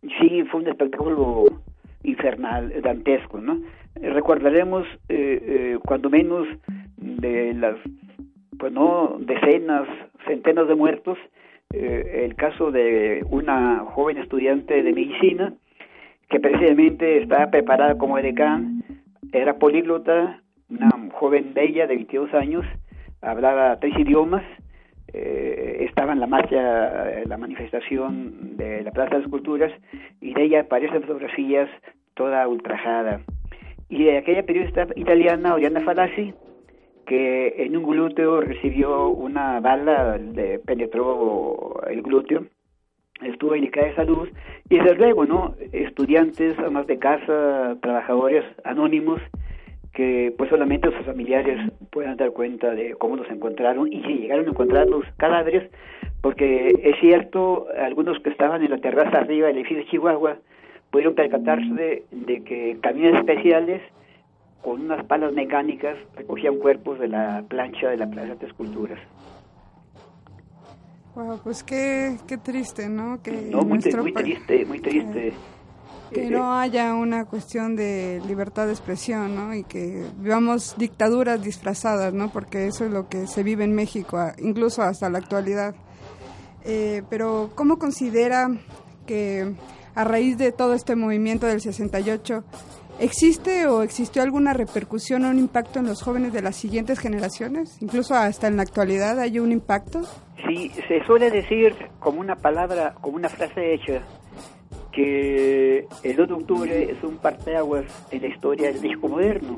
sí 0.02 0.44
fue 0.50 0.62
un 0.62 0.70
espectáculo 0.70 1.44
infernal, 2.04 2.74
dantesco, 2.82 3.40
¿no? 3.40 3.62
Recordaremos 3.96 4.88
eh, 5.10 5.42
eh, 5.46 5.80
cuando 5.86 6.10
menos 6.10 6.48
de 6.98 7.54
las, 7.54 7.76
pues 8.58 8.72
no, 8.72 9.18
decenas, 9.20 9.88
centenas 10.26 10.68
de 10.68 10.76
muertos, 10.76 11.18
el 11.72 12.36
caso 12.36 12.72
de 12.72 13.26
una 13.32 13.80
joven 13.80 14.20
estudiante 14.20 14.84
de 14.84 14.94
medicina 14.94 15.54
que 16.34 16.40
precisamente 16.40 17.22
estaba 17.22 17.52
preparada 17.52 17.96
como 17.96 18.18
edecán, 18.18 18.84
era 19.32 19.60
políglota, 19.60 20.42
una 20.68 20.90
joven 21.14 21.54
bella 21.54 21.86
de 21.86 21.96
22 21.96 22.34
años, 22.34 22.66
hablaba 23.22 23.80
tres 23.80 23.96
idiomas, 24.00 24.42
eh, 25.14 25.86
estaba 25.88 26.12
en 26.14 26.20
la 26.20 26.26
marcha, 26.26 27.22
en 27.22 27.30
la 27.30 27.38
manifestación 27.38 28.58
de 28.58 28.82
la 28.82 28.90
Plaza 28.90 29.12
de 29.12 29.22
las 29.22 29.30
Culturas, 29.30 29.72
y 30.22 30.34
de 30.34 30.44
ella 30.46 30.62
aparecen 30.62 31.04
fotografías 31.04 31.70
toda 32.16 32.48
ultrajada. 32.48 33.22
Y 33.88 34.06
de 34.06 34.18
aquella 34.18 34.42
periodista 34.42 34.88
italiana, 34.96 35.54
Oriana 35.54 35.82
Falassi, 35.82 36.34
que 37.06 37.64
en 37.64 37.78
un 37.78 37.84
glúteo 37.84 38.42
recibió 38.42 39.10
una 39.10 39.60
bala, 39.60 40.18
le 40.18 40.58
penetró 40.58 41.80
el 41.88 42.02
glúteo, 42.02 42.48
estuvo 43.26 43.54
delicada 43.54 43.88
de 43.88 43.96
salud 43.96 44.30
y 44.70 44.78
desde 44.78 44.96
luego, 44.96 45.26
¿no? 45.26 45.56
Estudiantes, 45.72 46.58
amas 46.60 46.88
de 46.88 47.00
casa, 47.00 47.78
trabajadores 47.82 48.44
anónimos 48.64 49.22
que 49.94 50.34
pues 50.38 50.50
solamente 50.50 50.92
sus 50.92 51.06
familiares 51.06 51.72
puedan 51.92 52.18
dar 52.18 52.32
cuenta 52.32 52.72
de 52.72 52.96
cómo 52.96 53.16
los 53.16 53.30
encontraron 53.30 53.92
y 53.92 54.02
si 54.02 54.14
llegaron 54.16 54.48
a 54.48 54.50
encontrar 54.50 54.88
los 54.88 55.06
cadáveres, 55.18 55.70
porque 56.22 56.70
es 56.84 57.00
cierto, 57.00 57.68
algunos 57.80 58.20
que 58.20 58.32
estaban 58.32 58.64
en 58.64 58.72
la 58.72 58.80
terraza 58.80 59.20
arriba 59.20 59.48
del 59.48 59.58
edificio 59.58 59.84
de 59.84 59.90
Chihuahua 59.90 60.38
pudieron 60.90 61.16
percatarse 61.16 62.04
de, 62.12 62.44
que 62.44 62.78
camiones 62.82 63.20
especiales 63.20 63.82
con 64.62 64.82
unas 64.82 65.06
palas 65.06 65.34
mecánicas 65.34 65.98
recogían 66.16 66.58
cuerpos 66.58 67.00
de 67.00 67.10
la 67.10 67.44
plancha 67.48 67.90
de 67.90 67.98
la 67.98 68.10
Plaza 68.10 68.36
de 68.36 68.48
Esculturas. 68.48 69.00
Wow, 71.16 71.40
pues 71.44 71.64
qué, 71.64 72.18
qué 72.28 72.38
triste, 72.38 72.90
¿no? 72.90 73.22
Que 73.22 73.32
no, 73.32 73.62
muy, 73.62 73.80
muy 73.80 74.14
triste, 74.14 74.66
muy 74.66 74.80
triste. 74.80 75.34
que 76.12 76.30
no 76.30 76.58
haya 76.58 76.96
una 76.96 77.26
cuestión 77.26 77.76
de 77.76 78.20
libertad 78.28 78.66
de 78.66 78.74
expresión, 78.74 79.36
¿no? 79.36 79.54
Y 79.54 79.64
que 79.64 80.06
vivamos 80.18 80.76
dictaduras 80.78 81.44
disfrazadas, 81.44 82.14
¿no? 82.14 82.32
Porque 82.32 82.68
eso 82.68 82.86
es 82.86 82.92
lo 82.92 83.10
que 83.10 83.28
se 83.28 83.44
vive 83.44 83.64
en 83.64 83.76
México, 83.76 84.20
incluso 84.40 84.82
hasta 84.82 85.10
la 85.10 85.20
actualidad. 85.20 85.76
Eh, 86.66 87.04
pero, 87.10 87.52
¿cómo 87.54 87.78
considera 87.78 88.50
que 89.06 89.54
a 89.96 90.04
raíz 90.04 90.38
de 90.38 90.52
todo 90.52 90.74
este 90.74 90.96
movimiento 90.96 91.46
del 91.46 91.62
68 91.62 92.44
¿Existe 93.00 93.68
o 93.68 93.82
existió 93.82 94.22
alguna 94.22 94.54
repercusión 94.54 95.26
o 95.26 95.30
un 95.30 95.40
impacto 95.40 95.80
en 95.80 95.88
los 95.88 96.02
jóvenes 96.02 96.32
de 96.32 96.42
las 96.42 96.56
siguientes 96.56 97.00
generaciones? 97.00 97.78
Incluso 97.82 98.14
hasta 98.14 98.48
en 98.48 98.58
la 98.58 98.64
actualidad 98.64 99.20
hay 99.20 99.40
un 99.40 99.52
impacto. 99.52 100.04
Sí, 100.48 100.72
se 100.88 101.04
suele 101.06 101.32
decir 101.32 101.76
como 102.00 102.20
una 102.20 102.36
palabra, 102.36 102.96
como 103.02 103.16
una 103.16 103.30
frase 103.30 103.74
hecha, 103.74 104.04
que 104.92 105.88
el 106.04 106.16
2 106.16 106.28
de 106.28 106.34
octubre 106.34 106.92
es 106.92 107.04
un 107.04 107.18
parteaguas 107.18 107.86
en 108.12 108.22
la 108.22 108.28
historia 108.28 108.72
del 108.72 108.82
México 108.82 109.08
moderno, 109.08 109.58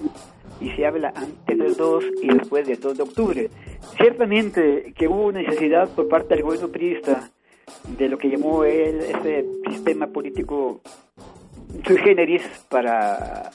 y 0.60 0.72
se 0.72 0.86
habla 0.86 1.12
antes 1.16 1.58
del 1.58 1.76
2 1.76 2.04
y 2.22 2.28
después 2.28 2.68
del 2.68 2.80
2 2.80 2.98
de 2.98 3.04
octubre. 3.04 3.50
Ciertamente 3.98 4.94
que 4.98 5.08
hubo 5.08 5.32
necesidad 5.32 5.90
por 5.90 6.08
parte 6.08 6.36
del 6.36 6.44
gobierno 6.44 6.70
priista 6.70 7.30
de 7.98 8.10
lo 8.10 8.18
que 8.18 8.30
llamó 8.30 8.64
él 8.64 9.02
ese 9.02 9.46
sistema 9.70 10.08
político 10.08 10.82
sui 11.86 11.98
generis 11.98 12.44
para 12.70 13.52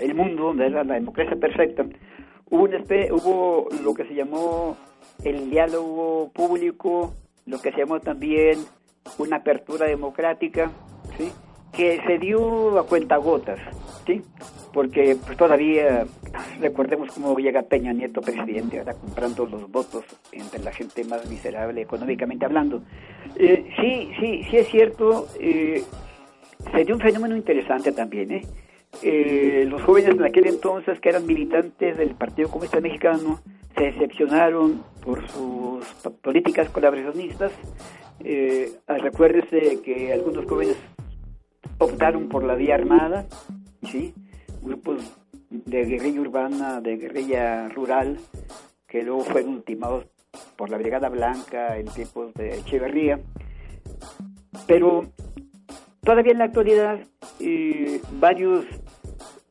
el 0.00 0.14
mundo, 0.14 0.44
donde 0.44 0.66
era 0.66 0.84
la 0.84 0.94
democracia 0.94 1.36
perfecta. 1.36 1.84
Hubo, 2.50 2.64
un 2.64 2.74
hubo 2.74 3.68
lo 3.82 3.94
que 3.94 4.04
se 4.04 4.14
llamó 4.14 4.76
el 5.24 5.50
diálogo 5.50 6.30
público, 6.32 7.14
lo 7.46 7.60
que 7.60 7.72
se 7.72 7.78
llamó 7.78 8.00
también 8.00 8.58
una 9.18 9.36
apertura 9.36 9.86
democrática, 9.86 10.70
¿sí? 11.16 11.32
que 11.72 12.00
se 12.06 12.18
dio 12.18 12.78
a 12.78 12.86
cuentagotas, 12.86 13.58
¿sí? 14.06 14.22
porque 14.72 15.16
pues, 15.24 15.36
todavía 15.36 16.04
recordemos 16.60 17.10
cómo 17.12 17.36
llega 17.38 17.62
Peña 17.62 17.92
Nieto 17.92 18.20
presidente, 18.20 18.78
ahora 18.78 18.94
comprando 18.94 19.46
los 19.46 19.70
votos 19.70 20.04
entre 20.32 20.62
la 20.62 20.72
gente 20.72 21.04
más 21.04 21.28
miserable 21.28 21.82
económicamente 21.82 22.44
hablando. 22.44 22.82
Eh, 23.36 23.66
sí, 23.80 24.10
sí, 24.20 24.44
sí 24.50 24.56
es 24.56 24.68
cierto, 24.68 25.26
eh, 25.40 25.82
se 26.70 26.84
dio 26.84 26.94
un 26.94 27.00
fenómeno 27.00 27.36
interesante 27.36 27.92
también, 27.92 28.32
¿eh? 28.32 28.42
¿eh? 29.02 29.66
los 29.68 29.82
jóvenes 29.82 30.10
en 30.10 30.24
aquel 30.24 30.46
entonces 30.46 31.00
que 31.00 31.08
eran 31.08 31.26
militantes 31.26 31.96
del 31.96 32.14
Partido 32.14 32.48
Comunista 32.48 32.80
Mexicano 32.80 33.40
se 33.76 33.84
decepcionaron 33.84 34.82
por 35.02 35.26
sus 35.28 35.84
políticas 36.20 36.68
colaboracionistas. 36.68 37.52
Eh, 38.20 38.70
recuérdese 38.86 39.80
que 39.82 40.12
algunos 40.12 40.44
jóvenes 40.46 40.76
optaron 41.78 42.28
por 42.28 42.44
la 42.44 42.54
vía 42.54 42.74
armada, 42.74 43.26
¿sí? 43.82 44.14
grupos 44.62 45.02
de 45.50 45.84
guerrilla 45.84 46.20
urbana, 46.20 46.80
de 46.80 46.96
guerrilla 46.96 47.68
rural, 47.68 48.18
que 48.86 49.02
luego 49.02 49.24
fueron 49.24 49.54
ultimados 49.54 50.06
por 50.56 50.70
la 50.70 50.78
Brigada 50.78 51.08
Blanca 51.08 51.76
en 51.78 51.86
tiempos 51.86 52.32
de 52.34 52.58
Echeverría. 52.58 53.18
Pero 54.66 55.06
todavía 56.04 56.32
en 56.32 56.38
la 56.38 56.44
actualidad 56.44 56.98
eh, 57.38 58.00
varios 58.18 58.64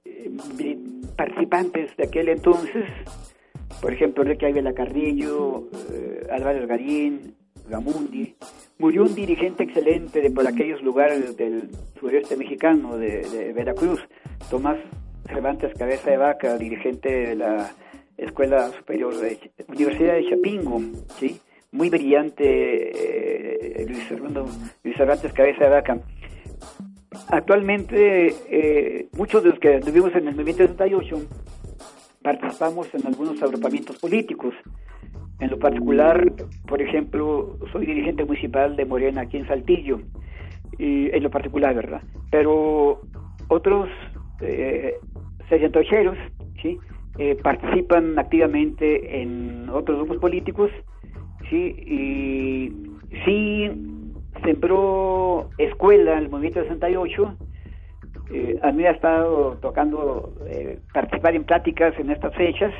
eh, 0.04 0.30
participantes 1.16 1.96
de 1.96 2.04
aquel 2.04 2.30
entonces, 2.30 2.86
por 3.82 3.94
ejemplo 3.94 4.24
Enrique 4.24 4.48
Ávila 4.48 4.74
Carrillo, 4.74 5.70
eh, 5.94 6.28
Álvaro 6.30 6.68
Garín, 6.68 7.36
Gamundi, 7.70 8.36
murió 8.80 9.04
un 9.04 9.16
dirigente 9.16 9.64
excelente 9.64 10.20
de 10.20 10.30
por 10.32 10.46
aquellos 10.46 10.82
lugares 10.82 11.38
del 11.38 11.70
sureste 12.00 12.36
mexicano, 12.36 12.98
de, 12.98 13.22
de 13.30 13.54
Veracruz, 13.54 14.02
Tomás 14.50 14.78
Cervantes 15.28 15.74
Cabeza 15.78 16.12
de 16.12 16.18
Vaca, 16.18 16.58
dirigente 16.58 17.28
de 17.28 17.36
la 17.36 17.72
Escuela 18.18 18.68
Superior 18.72 19.16
de 19.16 19.52
Universidad 19.70 20.16
de 20.16 20.30
Chapingo, 20.30 20.82
¿sí? 21.18 21.40
muy 21.72 21.90
brillante 21.90 23.82
eh, 23.82 23.86
Luis, 23.88 24.12
Luis 24.84 24.98
Cervantes 24.98 25.32
Cabeza 25.32 25.64
de 25.64 25.70
Vaca. 25.70 25.98
Actualmente, 27.32 28.36
eh, 28.50 29.08
muchos 29.18 29.42
de 29.42 29.52
los 29.52 29.60
que 29.60 29.80
vivimos 29.80 30.14
en 30.16 30.28
el 30.28 30.36
movimiento 30.36 30.64
68 30.64 31.16
participamos 32.22 32.94
en 32.94 33.08
algunos 33.08 33.42
agrupamientos 33.42 33.98
políticos. 34.00 34.54
En 35.40 35.50
lo 35.50 35.58
particular, 35.58 36.30
por 36.68 36.82
ejemplo, 36.82 37.58
soy 37.72 37.86
dirigente 37.86 38.26
municipal 38.26 38.76
de 38.76 38.86
Morena 38.86 39.22
aquí 39.22 39.38
en 39.38 39.48
Saltillo, 39.48 40.02
y 40.78 41.10
en 41.16 41.24
lo 41.24 41.30
particular, 41.30 41.74
¿verdad? 41.74 42.02
Pero 42.32 43.02
otros 43.48 43.88
eh, 44.42 44.96
sesentocheros, 45.48 46.18
¿sí? 46.62 46.80
Eh, 47.18 47.38
participan 47.42 48.20
activamente 48.20 49.22
en 49.22 49.70
otros 49.70 50.00
grupos 50.00 50.18
políticos, 50.18 50.70
¿sí? 51.50 51.76
Y 51.88 52.74
sí 53.24 53.70
sembró 54.44 55.50
escuela 55.58 56.18
el 56.18 56.30
movimiento 56.30 56.62
68, 56.64 57.36
eh, 58.34 58.60
a 58.62 58.72
mí 58.72 58.86
ha 58.86 58.92
estado 58.92 59.58
tocando 59.62 60.34
eh, 60.48 60.80
participar 60.94 61.36
en 61.36 61.44
pláticas 61.44 61.98
en 62.00 62.12
estas 62.12 62.34
fechas, 62.36 62.74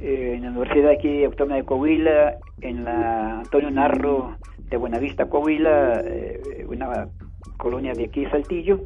eh, 0.00 0.34
en 0.36 0.42
la 0.42 0.50
Universidad 0.50 0.92
aquí 0.92 1.24
Autónoma 1.24 1.56
de 1.56 1.64
Coahuila, 1.64 2.36
en 2.60 2.84
la 2.84 3.40
Antonio 3.40 3.70
Narro 3.70 4.36
de 4.68 4.76
Buenavista, 4.76 5.26
Coahuila, 5.26 6.02
una 6.68 7.08
colonia 7.56 7.92
de 7.94 8.04
aquí, 8.04 8.26
Saltillo, 8.26 8.80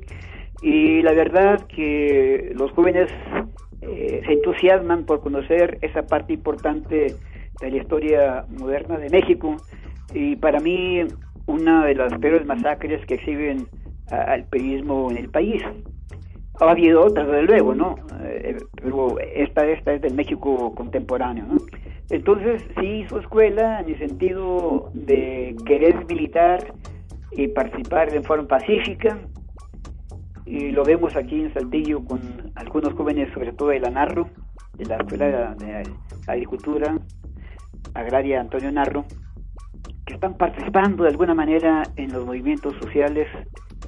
y 0.62 1.02
la 1.02 1.12
verdad 1.12 1.66
que 1.66 2.52
los 2.54 2.70
jóvenes 2.72 3.10
eh, 3.82 4.20
se 4.26 4.32
entusiasman 4.34 5.04
por 5.04 5.20
conocer 5.20 5.78
esa 5.80 6.02
parte 6.02 6.34
importante 6.34 7.14
de 7.60 7.70
la 7.70 7.76
historia 7.76 8.44
moderna 8.48 8.98
de 8.98 9.08
México. 9.08 9.56
Y 10.12 10.36
para 10.36 10.60
mí 10.60 11.02
una 11.46 11.86
de 11.86 11.94
las 11.94 12.16
peores 12.18 12.46
masacres 12.46 13.04
que 13.06 13.14
exhiben 13.14 13.66
al 14.10 14.44
periodismo 14.44 15.10
en 15.10 15.18
el 15.18 15.28
país. 15.28 15.62
Ha 16.60 16.70
habido 16.70 17.04
otras, 17.04 17.26
desde 17.26 17.42
luego, 17.44 17.74
¿no? 17.74 17.96
Eh, 18.22 18.58
pero 18.74 19.18
esta, 19.18 19.66
esta 19.66 19.94
es 19.94 20.02
del 20.02 20.14
México 20.14 20.74
contemporáneo, 20.74 21.46
¿no? 21.46 21.56
Entonces, 22.10 22.62
sí 22.78 23.04
hizo 23.04 23.20
escuela 23.20 23.80
en 23.80 23.88
el 23.88 23.98
sentido 23.98 24.90
de 24.92 25.56
querer 25.64 26.04
militar 26.06 26.74
y 27.32 27.48
participar 27.48 28.10
de 28.10 28.20
forma 28.22 28.48
pacífica, 28.48 29.18
y 30.44 30.72
lo 30.72 30.82
vemos 30.82 31.14
aquí 31.14 31.40
en 31.40 31.54
Saltillo 31.54 32.04
con 32.04 32.20
algunos 32.56 32.92
jóvenes, 32.94 33.32
sobre 33.32 33.52
todo 33.52 33.68
de 33.68 33.78
la 33.78 33.90
Narro, 33.90 34.28
de 34.76 34.84
la 34.86 34.96
Escuela 34.96 35.54
de 35.54 35.82
Agricultura 36.26 36.98
Agraria 37.94 38.40
Antonio 38.40 38.72
Narro, 38.72 39.04
están 40.12 40.34
participando 40.34 41.04
de 41.04 41.10
alguna 41.10 41.34
manera 41.34 41.82
en 41.96 42.12
los 42.12 42.24
movimientos 42.24 42.74
sociales 42.80 43.28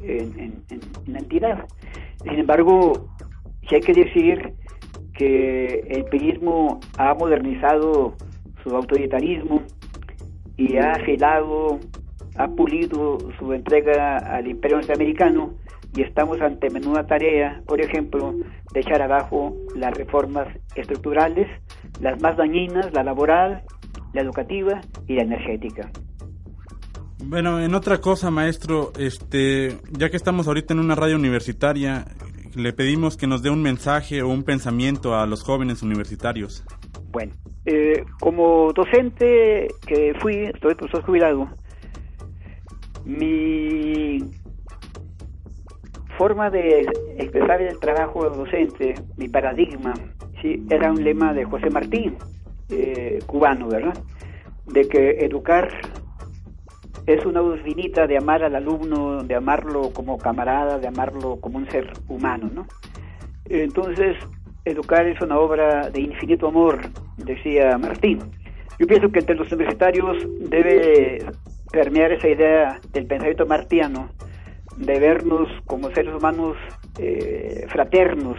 en, 0.03 0.63
la 1.07 1.19
entidad. 1.19 1.67
Sin 2.23 2.39
embargo, 2.39 3.09
sí 3.69 3.75
hay 3.77 3.81
que 3.81 3.93
decir 3.93 4.55
que 5.15 5.85
el 5.89 6.05
periodismo 6.05 6.81
ha 6.99 7.15
modernizado 7.15 8.15
su 8.63 8.75
autoritarismo 8.75 9.63
y 10.57 10.77
ha 10.77 10.93
afilado, 10.93 11.81
ha 12.37 12.49
pulido 12.49 13.19
su 13.39 13.53
entrega 13.53 14.17
al 14.19 14.47
imperio 14.47 14.79
norteamericano 14.79 15.55
y 15.95 16.03
estamos 16.03 16.41
ante 16.41 16.71
menuda 16.71 17.07
tarea, 17.07 17.63
por 17.67 17.81
ejemplo, 17.81 18.35
de 18.73 18.81
echar 18.81 19.03
abajo 19.03 19.55
las 19.77 19.93
reformas 19.97 20.49
estructurales, 20.75 21.47
las 22.01 22.21
más 22.23 22.37
dañinas, 22.37 22.93
la 22.95 23.03
laboral, 23.03 23.63
la 24.15 24.23
educativa 24.23 24.81
y 25.07 25.15
la 25.17 25.23
energética. 25.23 25.91
Bueno, 27.25 27.61
en 27.61 27.75
otra 27.75 27.99
cosa, 27.99 28.31
maestro, 28.31 28.93
este, 28.99 29.79
ya 29.91 30.11
que 30.11 30.17
estamos 30.17 30.49
ahorita 30.49 30.75
en 30.75 30.81
una 30.81 30.95
radio 30.95 31.17
universitaria, 31.17 32.05
le 32.55 32.73
pedimos 32.73 33.17
que 33.17 33.27
nos 33.27 33.43
dé 33.43 33.51
un 33.51 33.63
mensaje 33.63 34.23
o 34.23 34.29
un 34.29 34.43
pensamiento 34.43 35.15
a 35.15 35.25
los 35.27 35.43
jóvenes 35.43 35.83
universitarios. 35.83 36.65
Bueno, 37.11 37.33
eh, 37.65 38.05
como 38.21 38.73
docente 38.73 39.69
que 39.87 40.15
fui, 40.21 40.35
estoy 40.53 40.75
profesor 40.75 41.05
jubilado, 41.05 41.49
mi 43.05 44.19
forma 46.19 46.51
de 46.51 46.81
expresar 47.19 47.63
el 47.63 47.79
trabajo 47.79 48.29
docente, 48.31 48.95
mi 49.17 49.29
paradigma, 49.29 49.95
sí, 50.41 50.67
era 50.71 50.91
un 50.91 51.03
lema 51.03 51.33
de 51.33 51.45
José 51.45 51.71
Martín, 51.71 52.17
eh, 52.69 53.21
cubano, 53.27 53.69
¿verdad? 53.69 53.97
De 54.67 54.89
que 54.89 55.25
educar 55.25 55.69
es 57.07 57.25
una 57.25 57.43
finita 57.63 58.07
de 58.07 58.17
amar 58.17 58.43
al 58.43 58.55
alumno, 58.55 59.23
de 59.23 59.35
amarlo 59.35 59.93
como 59.93 60.19
camarada, 60.19 60.79
de 60.79 60.89
amarlo 60.89 61.41
como 61.41 61.59
un 61.59 61.69
ser 61.71 61.93
humano, 62.09 62.51
¿no? 62.53 62.67
Entonces, 63.47 64.17
educar 64.65 65.07
es 65.07 65.21
una 65.21 65.39
obra 65.39 65.91
de 65.91 66.01
infinito 66.01 66.49
amor, 66.49 66.81
decía 67.17 67.77
Martín. 67.79 68.21
Yo 68.79 68.87
pienso 68.87 69.11
que 69.11 69.21
entre 69.21 69.35
los 69.35 69.51
universitarios 69.53 70.17
debe 70.41 71.25
permear 71.73 72.13
esa 72.13 72.29
idea 72.29 72.81
del 72.93 73.07
pensamiento 73.07 73.47
martiano 73.47 74.09
de 74.77 74.99
vernos 74.99 75.49
como 75.67 75.91
seres 75.91 76.15
humanos 76.15 76.57
eh, 76.99 77.67
fraternos, 77.69 78.39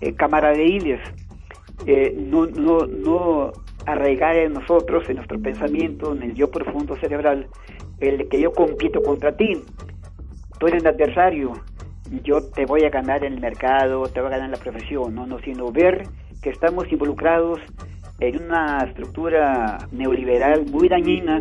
eh, 0.00 0.14
eh, 1.86 2.14
no, 2.16 2.46
no 2.46 3.52
arraigar 3.86 4.36
en 4.36 4.52
nosotros, 4.52 5.08
en 5.08 5.16
nuestro 5.16 5.40
pensamiento, 5.40 6.12
en 6.12 6.22
el 6.22 6.34
yo 6.34 6.50
profundo 6.50 6.96
cerebral, 6.96 7.46
el 8.00 8.28
que 8.28 8.40
yo 8.40 8.52
compito 8.52 9.02
contra 9.02 9.36
ti, 9.36 9.62
tú 10.58 10.66
eres 10.66 10.82
el 10.82 10.88
adversario, 10.88 11.52
yo 12.22 12.42
te 12.50 12.66
voy 12.66 12.84
a 12.84 12.90
ganar 12.90 13.24
en 13.24 13.34
el 13.34 13.40
mercado, 13.40 14.06
te 14.08 14.20
voy 14.20 14.28
a 14.28 14.30
ganar 14.30 14.46
en 14.46 14.52
la 14.52 14.58
profesión, 14.58 15.14
no, 15.14 15.26
no 15.26 15.38
sino 15.40 15.70
ver 15.70 16.02
que 16.42 16.50
estamos 16.50 16.90
involucrados 16.90 17.58
en 18.20 18.42
una 18.42 18.84
estructura 18.86 19.78
neoliberal 19.92 20.66
muy 20.66 20.88
dañina 20.88 21.40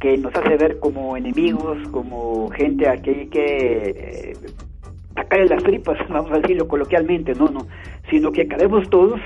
que 0.00 0.16
nos 0.18 0.34
hace 0.34 0.56
ver 0.56 0.78
como 0.78 1.16
enemigos, 1.16 1.78
como 1.90 2.50
gente 2.50 2.88
a 2.88 2.96
que 2.96 3.10
hay 3.10 3.26
que 3.28 4.34
eh, 4.34 5.48
las 5.48 5.62
tripas, 5.62 5.98
vamos 6.08 6.30
a 6.32 6.38
decirlo 6.38 6.68
coloquialmente, 6.68 7.32
no, 7.34 7.48
no, 7.48 7.66
sino 8.10 8.30
que 8.30 8.46
cabemos 8.46 8.88
todos, 8.90 9.20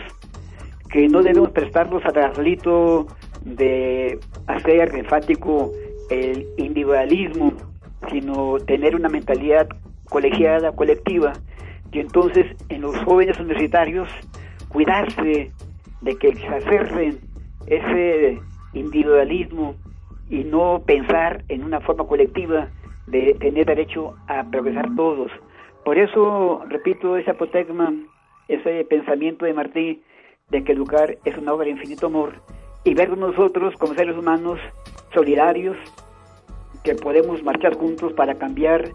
que 0.90 1.08
no 1.08 1.22
debemos 1.22 1.50
prestarnos 1.50 2.04
al 2.04 2.18
arlito 2.18 3.06
de 3.44 4.18
hacer 4.46 4.94
enfático 4.94 5.72
el 6.10 6.46
individualismo, 6.56 7.52
sino 8.10 8.58
tener 8.66 8.96
una 8.96 9.08
mentalidad 9.08 9.68
colegiada, 10.08 10.72
colectiva, 10.72 11.32
y 11.92 12.00
entonces 12.00 12.46
en 12.68 12.82
los 12.82 12.96
jóvenes 13.04 13.38
universitarios 13.38 14.08
cuidarse 14.68 15.52
de 16.00 16.16
que 16.16 16.34
se 16.34 16.46
acerren 16.46 17.18
ese 17.66 18.40
individualismo 18.72 19.74
y 20.28 20.44
no 20.44 20.82
pensar 20.86 21.44
en 21.48 21.64
una 21.64 21.80
forma 21.80 22.06
colectiva 22.06 22.68
de 23.06 23.34
tener 23.40 23.66
derecho 23.66 24.14
a 24.28 24.44
progresar 24.44 24.94
todos. 24.96 25.30
Por 25.84 25.98
eso, 25.98 26.62
repito, 26.68 27.16
ese 27.16 27.32
apotegma, 27.32 27.92
ese 28.48 28.84
pensamiento 28.84 29.44
de 29.44 29.54
Martí 29.54 30.02
de 30.50 30.64
que 30.64 30.72
educar 30.72 31.16
es 31.24 31.36
una 31.36 31.52
obra 31.52 31.66
de 31.66 31.72
infinito 31.72 32.06
amor 32.06 32.34
y 32.84 32.94
ver 32.94 33.16
nosotros 33.16 33.74
como 33.78 33.94
seres 33.94 34.16
humanos 34.16 34.58
solidarios 35.14 35.76
que 36.82 36.94
podemos 36.94 37.42
marchar 37.42 37.74
juntos 37.74 38.12
para 38.14 38.34
cambiar 38.36 38.90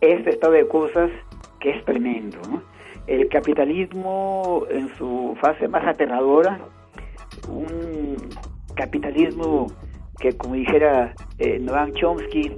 este 0.00 0.30
estado 0.30 0.52
de 0.52 0.68
cosas 0.68 1.10
que 1.60 1.70
es 1.70 1.84
tremendo. 1.84 2.38
El 3.06 3.28
capitalismo 3.28 4.66
en 4.70 4.94
su 4.96 5.36
fase 5.40 5.68
más 5.68 5.86
aterradora, 5.86 6.60
un 7.48 8.16
capitalismo 8.74 9.68
que 10.18 10.36
como 10.36 10.54
dijera 10.54 11.14
eh, 11.38 11.58
Noam 11.58 11.92
Chomsky, 11.92 12.52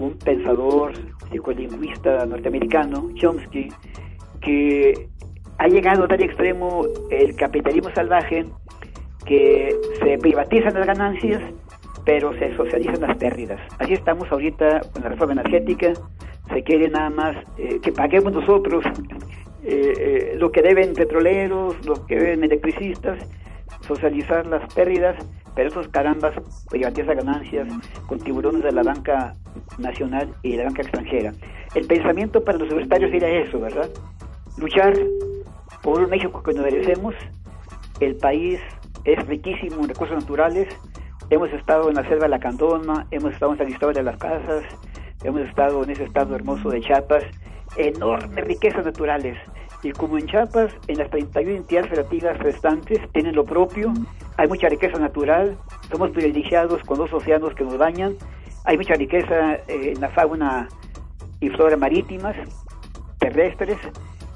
un 0.00 0.16
pensador 0.18 0.92
psicolingüista 1.30 2.24
norteamericano, 2.26 3.10
Chomsky, 3.14 3.68
que 4.40 5.08
ha 5.58 5.66
llegado 5.66 6.04
a 6.04 6.08
tal 6.08 6.22
extremo 6.22 6.86
el 7.10 7.34
capitalismo 7.36 7.90
salvaje 7.94 8.46
que 9.26 9.76
se 10.02 10.18
privatizan 10.18 10.74
las 10.74 10.86
ganancias, 10.86 11.42
pero 12.04 12.32
se 12.38 12.56
socializan 12.56 13.00
las 13.00 13.16
pérdidas. 13.18 13.60
Así 13.78 13.92
estamos 13.92 14.30
ahorita 14.30 14.80
con 14.92 15.02
la 15.02 15.10
reforma 15.10 15.34
energética, 15.34 15.92
se 16.48 16.62
quiere 16.62 16.88
nada 16.88 17.10
más 17.10 17.36
eh, 17.58 17.78
que 17.82 17.92
paguemos 17.92 18.32
nosotros 18.32 18.84
eh, 19.64 19.92
eh, 19.98 20.36
lo 20.38 20.50
que 20.50 20.62
deben 20.62 20.94
petroleros, 20.94 21.84
lo 21.84 22.06
que 22.06 22.16
deben 22.16 22.44
electricistas, 22.44 23.18
socializar 23.86 24.46
las 24.46 24.72
pérdidas, 24.72 25.16
pero 25.54 25.68
esos 25.68 25.88
carambas 25.88 26.34
privatizan 26.70 27.16
ganancias 27.16 27.68
con 28.06 28.20
tiburones 28.20 28.62
de 28.62 28.72
la 28.72 28.82
banca 28.82 29.34
nacional 29.76 30.32
y 30.42 30.52
de 30.52 30.58
la 30.58 30.64
banca 30.64 30.82
extranjera. 30.82 31.32
El 31.74 31.86
pensamiento 31.86 32.42
para 32.42 32.58
los 32.58 32.68
universitarios 32.68 33.12
era 33.12 33.28
eso, 33.28 33.60
¿verdad? 33.60 33.90
Luchar 34.56 34.94
por 35.88 36.02
un 36.02 36.10
México 36.10 36.42
que 36.42 36.52
nos 36.52 36.64
merecemos. 36.64 37.14
El 37.98 38.14
país 38.16 38.60
es 39.04 39.26
riquísimo 39.26 39.80
en 39.80 39.88
recursos 39.88 40.18
naturales. 40.20 40.68
Hemos 41.30 41.50
estado 41.50 41.88
en 41.88 41.94
la 41.94 42.02
selva 42.02 42.24
de 42.24 42.28
la 42.28 42.38
Candoma, 42.38 43.06
hemos 43.10 43.32
estado 43.32 43.52
en 43.52 43.58
San 43.58 43.66
Cristóbal 43.68 43.94
de 43.94 44.02
las 44.02 44.18
Casas, 44.18 44.64
hemos 45.24 45.40
estado 45.40 45.82
en 45.82 45.88
ese 45.88 46.04
estado 46.04 46.36
hermoso 46.36 46.68
de 46.68 46.82
Chiapas. 46.82 47.24
Enormes 47.78 48.44
riquezas 48.44 48.84
naturales. 48.84 49.38
Y 49.82 49.92
como 49.92 50.18
en 50.18 50.26
Chiapas, 50.26 50.74
en 50.88 50.98
las 50.98 51.08
31 51.08 51.56
entidades 51.56 51.88
federativas 51.88 52.38
restantes 52.38 53.00
tienen 53.12 53.34
lo 53.34 53.46
propio, 53.46 53.94
hay 54.36 54.46
mucha 54.46 54.68
riqueza 54.68 54.98
natural, 54.98 55.56
somos 55.90 56.10
privilegiados 56.10 56.82
con 56.82 56.98
dos 56.98 57.10
océanos 57.14 57.54
que 57.54 57.64
nos 57.64 57.78
bañan, 57.78 58.14
hay 58.64 58.76
mucha 58.76 58.92
riqueza 58.92 59.54
eh, 59.54 59.94
en 59.94 60.02
la 60.02 60.10
fauna 60.10 60.68
y 61.40 61.48
flora 61.48 61.78
marítimas, 61.78 62.36
terrestres, 63.20 63.78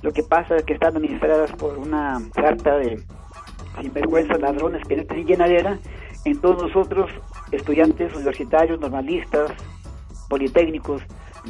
lo 0.03 0.13
que 0.13 0.23
pasa 0.23 0.57
es 0.57 0.65
que 0.65 0.75
están 0.75 0.97
administradas 0.97 1.53
por 1.53 1.79
una 1.79 2.21
carta 2.35 2.77
de 2.77 3.01
sinvergüenza 3.81 4.37
ladrones 4.39 4.87
que 4.87 4.97
no 4.97 5.05
tienen 5.05 5.27
llenadera, 5.27 5.79
entonces 6.25 6.69
nosotros, 6.69 7.11
estudiantes 7.51 8.15
universitarios, 8.15 8.81
normalistas, 8.81 9.53
politécnicos, 10.29 11.03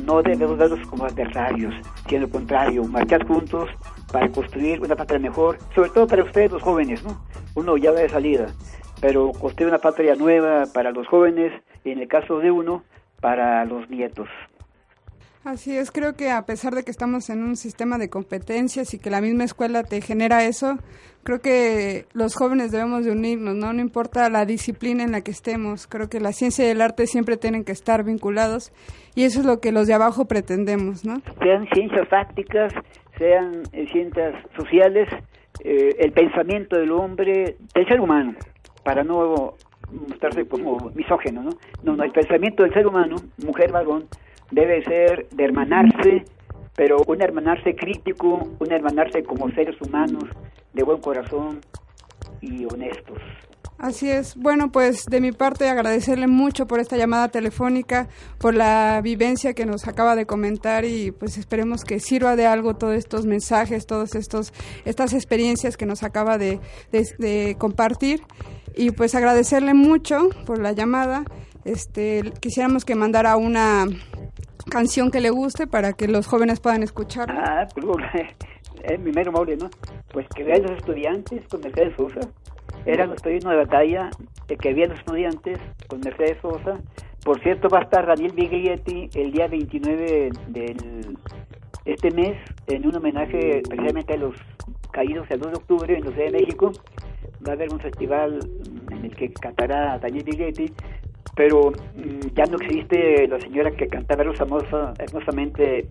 no 0.04 0.22
debemos 0.22 0.56
verlos 0.56 0.86
como 0.88 1.04
adversarios, 1.04 1.74
sino 2.08 2.22
lo 2.22 2.30
contrario, 2.30 2.84
marchar 2.84 3.26
juntos 3.26 3.68
para 4.10 4.28
construir 4.30 4.80
una 4.80 4.96
patria 4.96 5.18
mejor, 5.18 5.58
sobre 5.74 5.90
todo 5.90 6.06
para 6.06 6.24
ustedes 6.24 6.52
los 6.52 6.62
jóvenes, 6.62 7.02
¿no? 7.04 7.20
Uno 7.54 7.76
ya 7.76 7.92
va 7.92 8.00
de 8.00 8.08
salida, 8.08 8.46
pero 9.00 9.32
construir 9.32 9.68
una 9.68 9.78
patria 9.78 10.14
nueva 10.14 10.64
para 10.72 10.92
los 10.92 11.06
jóvenes 11.06 11.52
y 11.84 11.90
en 11.90 11.98
el 11.98 12.08
caso 12.08 12.38
de 12.38 12.50
uno, 12.50 12.82
para 13.20 13.64
los 13.64 13.88
nietos. 13.88 14.28
Así 15.44 15.76
es, 15.76 15.90
creo 15.90 16.14
que 16.14 16.30
a 16.30 16.42
pesar 16.42 16.72
de 16.72 16.84
que 16.84 16.92
estamos 16.92 17.28
en 17.28 17.42
un 17.42 17.56
sistema 17.56 17.98
de 17.98 18.08
competencias 18.08 18.94
y 18.94 19.00
que 19.00 19.10
la 19.10 19.20
misma 19.20 19.42
escuela 19.42 19.82
te 19.82 20.00
genera 20.00 20.44
eso, 20.44 20.78
creo 21.24 21.40
que 21.40 22.06
los 22.12 22.36
jóvenes 22.36 22.70
debemos 22.70 23.04
de 23.04 23.10
unirnos, 23.10 23.56
¿no? 23.56 23.72
No 23.72 23.80
importa 23.80 24.30
la 24.30 24.44
disciplina 24.44 25.02
en 25.02 25.10
la 25.10 25.22
que 25.22 25.32
estemos, 25.32 25.88
creo 25.88 26.08
que 26.08 26.20
la 26.20 26.32
ciencia 26.32 26.64
y 26.64 26.70
el 26.70 26.80
arte 26.80 27.08
siempre 27.08 27.36
tienen 27.36 27.64
que 27.64 27.72
estar 27.72 28.04
vinculados 28.04 28.72
y 29.16 29.24
eso 29.24 29.40
es 29.40 29.46
lo 29.46 29.58
que 29.58 29.72
los 29.72 29.88
de 29.88 29.94
abajo 29.94 30.26
pretendemos, 30.26 31.04
¿no? 31.04 31.20
Sean 31.42 31.66
ciencias 31.74 32.06
fácticas, 32.08 32.72
sean 33.18 33.64
ciencias 33.90 34.34
sociales, 34.56 35.08
eh, 35.64 35.96
el 35.98 36.12
pensamiento 36.12 36.76
del 36.76 36.92
hombre, 36.92 37.56
del 37.74 37.88
ser 37.88 38.00
humano, 38.00 38.36
para 38.84 39.02
no 39.02 39.54
mostrarse 39.90 40.46
como 40.46 40.92
misógeno, 40.94 41.42
¿no? 41.42 41.50
No, 41.82 41.96
no, 41.96 42.04
el 42.04 42.12
pensamiento 42.12 42.62
del 42.62 42.72
ser 42.72 42.86
humano, 42.86 43.16
mujer, 43.44 43.72
varón, 43.72 44.06
debe 44.52 44.84
ser 44.84 45.28
de 45.30 45.44
hermanarse, 45.44 46.24
pero 46.76 46.98
un 47.06 47.20
hermanarse 47.20 47.74
crítico, 47.74 48.48
un 48.60 48.72
hermanarse 48.72 49.24
como 49.24 49.50
seres 49.50 49.76
humanos, 49.80 50.24
de 50.72 50.82
buen 50.84 51.00
corazón 51.00 51.60
y 52.40 52.64
honestos. 52.66 53.18
Así 53.78 54.08
es. 54.08 54.36
Bueno, 54.36 54.70
pues 54.70 55.06
de 55.06 55.20
mi 55.20 55.32
parte 55.32 55.68
agradecerle 55.68 56.28
mucho 56.28 56.68
por 56.68 56.78
esta 56.78 56.96
llamada 56.96 57.28
telefónica, 57.28 58.08
por 58.38 58.54
la 58.54 59.00
vivencia 59.02 59.54
que 59.54 59.66
nos 59.66 59.88
acaba 59.88 60.14
de 60.14 60.24
comentar 60.24 60.84
y 60.84 61.10
pues 61.10 61.36
esperemos 61.36 61.82
que 61.82 61.98
sirva 61.98 62.36
de 62.36 62.46
algo 62.46 62.76
todos 62.76 62.94
estos 62.94 63.26
mensajes, 63.26 63.86
todas 63.86 64.14
estos 64.14 64.52
estas 64.84 65.14
experiencias 65.14 65.76
que 65.76 65.86
nos 65.86 66.04
acaba 66.04 66.38
de, 66.38 66.60
de 66.92 67.56
compartir 67.58 68.22
y 68.76 68.92
pues 68.92 69.16
agradecerle 69.16 69.74
mucho 69.74 70.28
por 70.46 70.60
la 70.60 70.70
llamada. 70.70 71.24
Este, 71.64 72.32
quisiéramos 72.40 72.84
que 72.84 72.94
mandara 72.94 73.36
una 73.36 73.86
canción 74.72 75.10
que 75.10 75.20
le 75.20 75.28
guste 75.28 75.66
para 75.66 75.92
que 75.92 76.08
los 76.08 76.26
jóvenes 76.26 76.58
puedan 76.58 76.82
escuchar. 76.82 77.30
Ah, 77.30 77.68
pues, 77.74 77.84
es 78.84 79.00
mi 79.00 79.12
mero 79.12 79.30
mole, 79.30 79.56
¿no? 79.56 79.68
Pues 80.12 80.26
que 80.34 80.44
vean 80.44 80.62
los 80.62 80.72
estudiantes 80.72 81.46
con 81.48 81.60
Mercedes 81.60 81.94
Sosa. 81.96 82.20
Era 82.86 83.06
nuestro 83.06 83.30
himno 83.30 83.50
de 83.50 83.56
batalla, 83.56 84.10
el 84.48 84.56
que 84.56 84.72
vean 84.72 84.90
los 84.90 84.98
estudiantes 84.98 85.58
con 85.88 86.00
Mercedes 86.00 86.38
Sosa. 86.40 86.80
Por 87.22 87.40
cierto, 87.42 87.68
va 87.68 87.80
a 87.80 87.82
estar 87.82 88.06
Daniel 88.06 88.32
Biglietti 88.34 89.10
el 89.14 89.30
día 89.30 89.46
29 89.46 90.30
del 90.48 91.18
este 91.84 92.10
mes 92.12 92.38
en 92.68 92.86
un 92.86 92.96
homenaje 92.96 93.60
precisamente 93.68 94.14
a 94.14 94.16
los 94.16 94.36
caídos 94.92 95.26
el 95.30 95.40
2 95.40 95.52
de 95.52 95.58
octubre 95.58 95.94
en 95.94 96.04
la 96.04 96.10
Ciudad 96.12 96.30
de 96.30 96.40
México. 96.40 96.72
Va 97.46 97.52
a 97.52 97.54
haber 97.54 97.72
un 97.72 97.80
festival 97.80 98.38
en 98.90 99.04
el 99.04 99.14
que 99.14 99.32
cantará 99.34 99.98
Daniel 99.98 100.24
Biglietti 100.24 100.72
pero 101.34 101.70
mm, 101.70 102.34
ya 102.34 102.44
no 102.46 102.56
existe 102.58 103.26
la 103.28 103.40
señora 103.40 103.70
que 103.70 103.88
cantaba 103.88 104.22
hermosa, 104.22 104.94
hermosamente 104.98 105.88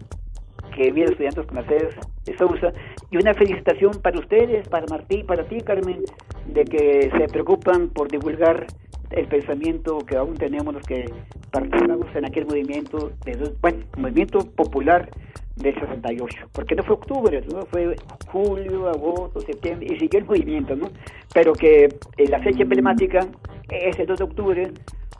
que 0.75 0.91
viene 0.91 1.11
estudiantes 1.11 1.45
con 1.45 1.55
Mercedes 1.55 1.95
Sousa 2.37 2.71
y 3.09 3.17
una 3.17 3.33
felicitación 3.33 3.91
para 4.01 4.19
ustedes, 4.19 4.67
para 4.69 4.85
Martí, 4.87 5.23
para 5.23 5.43
ti 5.43 5.59
Carmen, 5.61 6.03
de 6.47 6.63
que 6.63 7.11
se 7.17 7.27
preocupan 7.27 7.89
por 7.89 8.09
divulgar 8.09 8.67
el 9.11 9.27
pensamiento 9.27 9.99
que 9.99 10.15
aún 10.15 10.35
tenemos 10.35 10.73
los 10.73 10.83
que 10.83 11.05
participamos 11.51 12.07
en 12.15 12.25
aquel 12.25 12.45
movimiento, 12.45 13.11
de, 13.25 13.51
bueno, 13.61 13.79
movimiento 13.97 14.39
popular 14.39 15.09
del 15.57 15.75
68, 15.75 16.49
porque 16.53 16.75
no 16.75 16.83
fue 16.83 16.95
octubre, 16.95 17.43
no 17.51 17.65
fue 17.65 17.95
julio, 18.27 18.87
agosto, 18.87 19.41
septiembre, 19.41 19.87
y 19.91 19.99
siguió 19.99 20.19
el 20.19 20.25
movimiento, 20.25 20.75
¿no? 20.75 20.89
Pero 21.33 21.53
que 21.53 21.89
la 22.17 22.39
fecha 22.39 22.63
emblemática 22.63 23.27
es 23.69 23.99
el 23.99 24.07
2 24.07 24.17
de 24.17 24.23
octubre, 24.23 24.71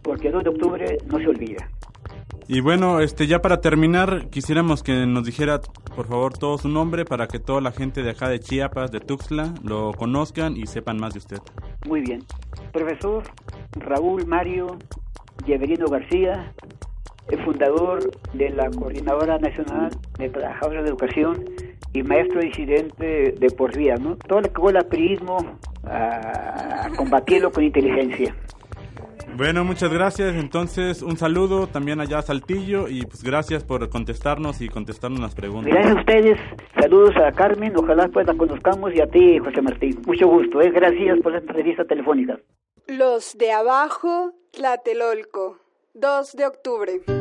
porque 0.01 0.27
el 0.27 0.33
2 0.33 0.43
de 0.43 0.49
octubre 0.49 0.97
no 1.07 1.19
se 1.19 1.27
olvida. 1.27 1.69
Y 2.47 2.59
bueno, 2.59 2.99
este 2.99 3.27
ya 3.27 3.41
para 3.41 3.61
terminar, 3.61 4.29
quisiéramos 4.29 4.83
que 4.83 5.05
nos 5.05 5.23
dijera, 5.23 5.61
por 5.95 6.07
favor, 6.07 6.37
todo 6.37 6.57
su 6.57 6.67
nombre 6.67 7.05
para 7.05 7.27
que 7.27 7.39
toda 7.39 7.61
la 7.61 7.71
gente 7.71 8.03
de 8.03 8.09
acá 8.09 8.27
de 8.27 8.39
Chiapas, 8.39 8.91
de 8.91 8.99
Tuxtla, 8.99 9.53
lo 9.63 9.93
conozcan 9.93 10.57
y 10.57 10.65
sepan 10.65 10.97
más 10.97 11.13
de 11.13 11.19
usted. 11.19 11.37
Muy 11.87 12.01
bien. 12.01 12.23
Profesor 12.73 13.23
Raúl 13.77 14.25
Mario 14.25 14.77
Yeverino 15.45 15.87
García, 15.87 16.53
el 17.29 17.43
fundador 17.45 18.11
de 18.33 18.49
la 18.49 18.69
Coordinadora 18.69 19.37
Nacional 19.37 19.91
de 20.17 20.29
Trabajadores 20.29 20.83
de 20.83 20.89
Educación 20.89 21.45
y 21.93 22.03
maestro 22.03 22.41
disidente 22.41 23.35
de 23.37 23.49
por 23.55 23.75
vida, 23.77 23.95
¿no? 23.95 24.15
Todo 24.15 24.41
lo 24.41 24.51
que 24.51 24.69
el 24.69 24.77
aprismo 24.77 25.37
a 25.85 26.89
combatirlo 26.97 27.51
con 27.51 27.63
inteligencia. 27.63 28.35
Bueno, 29.38 29.63
muchas 29.63 29.91
gracias. 29.91 30.36
Entonces, 30.36 31.02
un 31.02 31.17
saludo 31.17 31.67
también 31.67 32.00
allá 32.00 32.20
a 32.20 32.22
Saltillo 32.22 32.88
y 32.88 33.06
pues 33.06 33.24
gracias 33.24 33.63
por 33.63 33.89
contestarnos 33.89 34.62
y 34.62 34.70
contestarnos 34.70 35.20
las 35.20 35.36
preguntas. 35.36 35.74
Gracias 35.74 35.96
a 35.96 36.00
ustedes. 36.00 36.39
Saludos 36.80 37.15
a 37.17 37.32
Carmen. 37.32 37.74
Ojalá 37.76 38.08
pues 38.10 38.28
la 38.28 38.36
conozcamos 38.36 38.94
y 38.94 39.02
a 39.02 39.08
ti, 39.08 39.39
José 39.39 39.62
Martín. 39.62 40.02
Mucho 40.06 40.28
gusto. 40.28 40.62
¿eh? 40.62 40.72
Gracias 40.72 41.20
por 41.20 41.36
esta 41.36 41.52
entrevista 41.52 41.86
telefónica. 41.86 42.39
Los 42.88 43.38
de 43.38 43.52
abajo, 43.52 44.34
Tlatelolco, 44.52 45.60
2 45.94 46.34
de 46.34 46.46
octubre. 46.46 47.20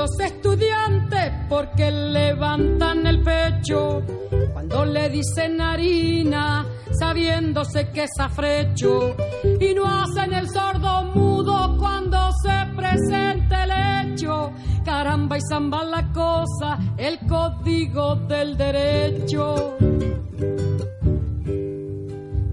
Los 0.00 0.18
estudiantes 0.18 1.30
porque 1.46 1.90
levantan 1.90 3.06
el 3.06 3.22
pecho 3.22 4.02
cuando 4.50 4.86
le 4.86 5.10
dicen 5.10 5.60
harina, 5.60 6.64
sabiéndose 6.98 7.90
que 7.90 8.04
es 8.04 8.18
afrecho, 8.18 9.14
y 9.60 9.74
no 9.74 9.84
hacen 9.84 10.32
el 10.32 10.48
sordo 10.48 11.04
mudo 11.14 11.76
cuando 11.78 12.30
se 12.42 12.66
presenta 12.74 13.64
el 13.64 14.14
hecho. 14.14 14.52
Caramba 14.86 15.36
y 15.36 15.40
zamba 15.50 15.84
la 15.84 16.10
cosa, 16.12 16.78
el 16.96 17.18
código 17.26 18.16
del 18.16 18.56
derecho. 18.56 19.76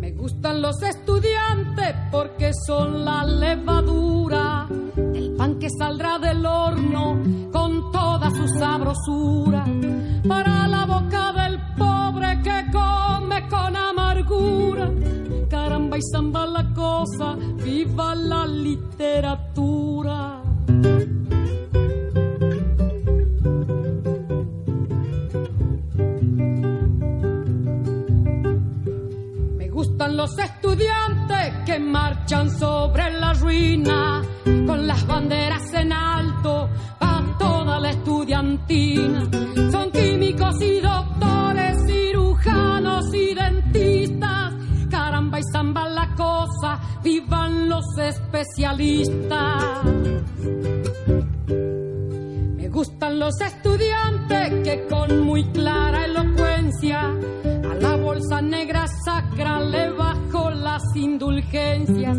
Me 0.02 0.12
gustan 0.12 0.62
los 0.62 0.84
estudiantes 0.84 1.96
porque 2.12 2.52
son 2.66 3.06
la 3.06 3.24
levadura 3.24 4.68
que 5.60 5.70
saldrá 5.70 6.20
del 6.20 6.46
horno 6.46 7.20
con 7.52 7.92
toda 7.92 8.30
su 8.30 8.48
sabrosura 8.48 9.66
para 10.28 10.68
la 10.68 10.86
boca 10.86 11.34
del 11.34 11.60
pobre 11.76 12.42
que 12.42 12.66
come 12.72 13.48
con 13.48 13.76
amargura. 13.76 14.92
Caramba 15.50 15.98
y 15.98 16.02
zamba 16.12 16.46
la 16.46 16.74
cosa, 16.74 17.36
viva 17.64 18.14
la 18.14 18.46
literatura. 18.46 20.44
Me 29.58 29.70
gustan 29.70 30.18
los 30.18 30.38
estudiantes 30.38 31.54
que 31.66 31.80
marchan 31.80 32.50
sobre 32.52 33.12
la 33.12 33.34
ruina 33.34 34.22
con 34.68 34.86
las 34.86 35.08
banderas 35.08 35.74
en 35.74 35.94
alto 35.94 36.70
a 37.00 37.24
toda 37.40 37.80
la 37.80 37.92
estudiantina. 37.92 39.30
Son 39.72 39.90
químicos 39.92 40.62
y 40.62 40.82
doctores, 40.82 41.78
cirujanos 41.88 43.14
y 43.14 43.34
dentistas. 43.34 44.54
Caramba 44.92 45.40
y 45.40 45.44
zamba 45.54 45.88
la 45.88 46.14
cosa, 46.16 46.80
vivan 47.02 47.70
los 47.70 47.86
especialistas. 47.98 49.86
Me 52.58 52.68
gustan 52.68 53.20
los 53.20 53.40
estudiantes 53.40 54.50
que 54.66 54.86
con 54.90 55.22
muy 55.22 55.46
clara 55.52 56.06
elocuencia 56.06 57.02
a 57.04 57.76
la 57.80 57.96
bolsa 57.96 58.42
negra 58.42 58.86
sacra 59.06 59.62
le 59.62 59.92
bajo 59.92 60.50
las 60.52 60.84
indulgencias. 60.96 62.18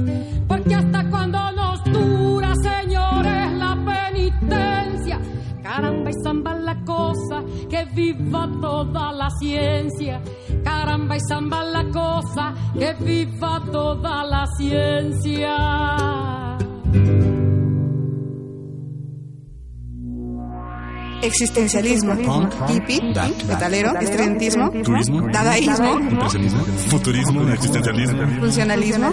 Viva 8.12 8.48
toda 8.60 9.12
la 9.12 9.28
ciencia. 9.38 10.20
Caramba 10.64 11.16
y 11.16 11.20
zamba 11.28 11.62
la 11.64 11.84
cosa, 11.90 12.54
que 12.78 12.92
viva 13.04 13.62
toda 13.70 14.24
la 14.24 14.46
ciencia. 14.56 15.56
Existencialismo, 21.20 22.14
hippie, 22.68 23.02
metalero, 23.48 23.98
estudiantismo, 23.98 24.70
dadaísmo, 25.32 25.98
futurismo, 26.88 27.48
existencialismo, 27.52 28.40
funcionalismo, 28.40 29.12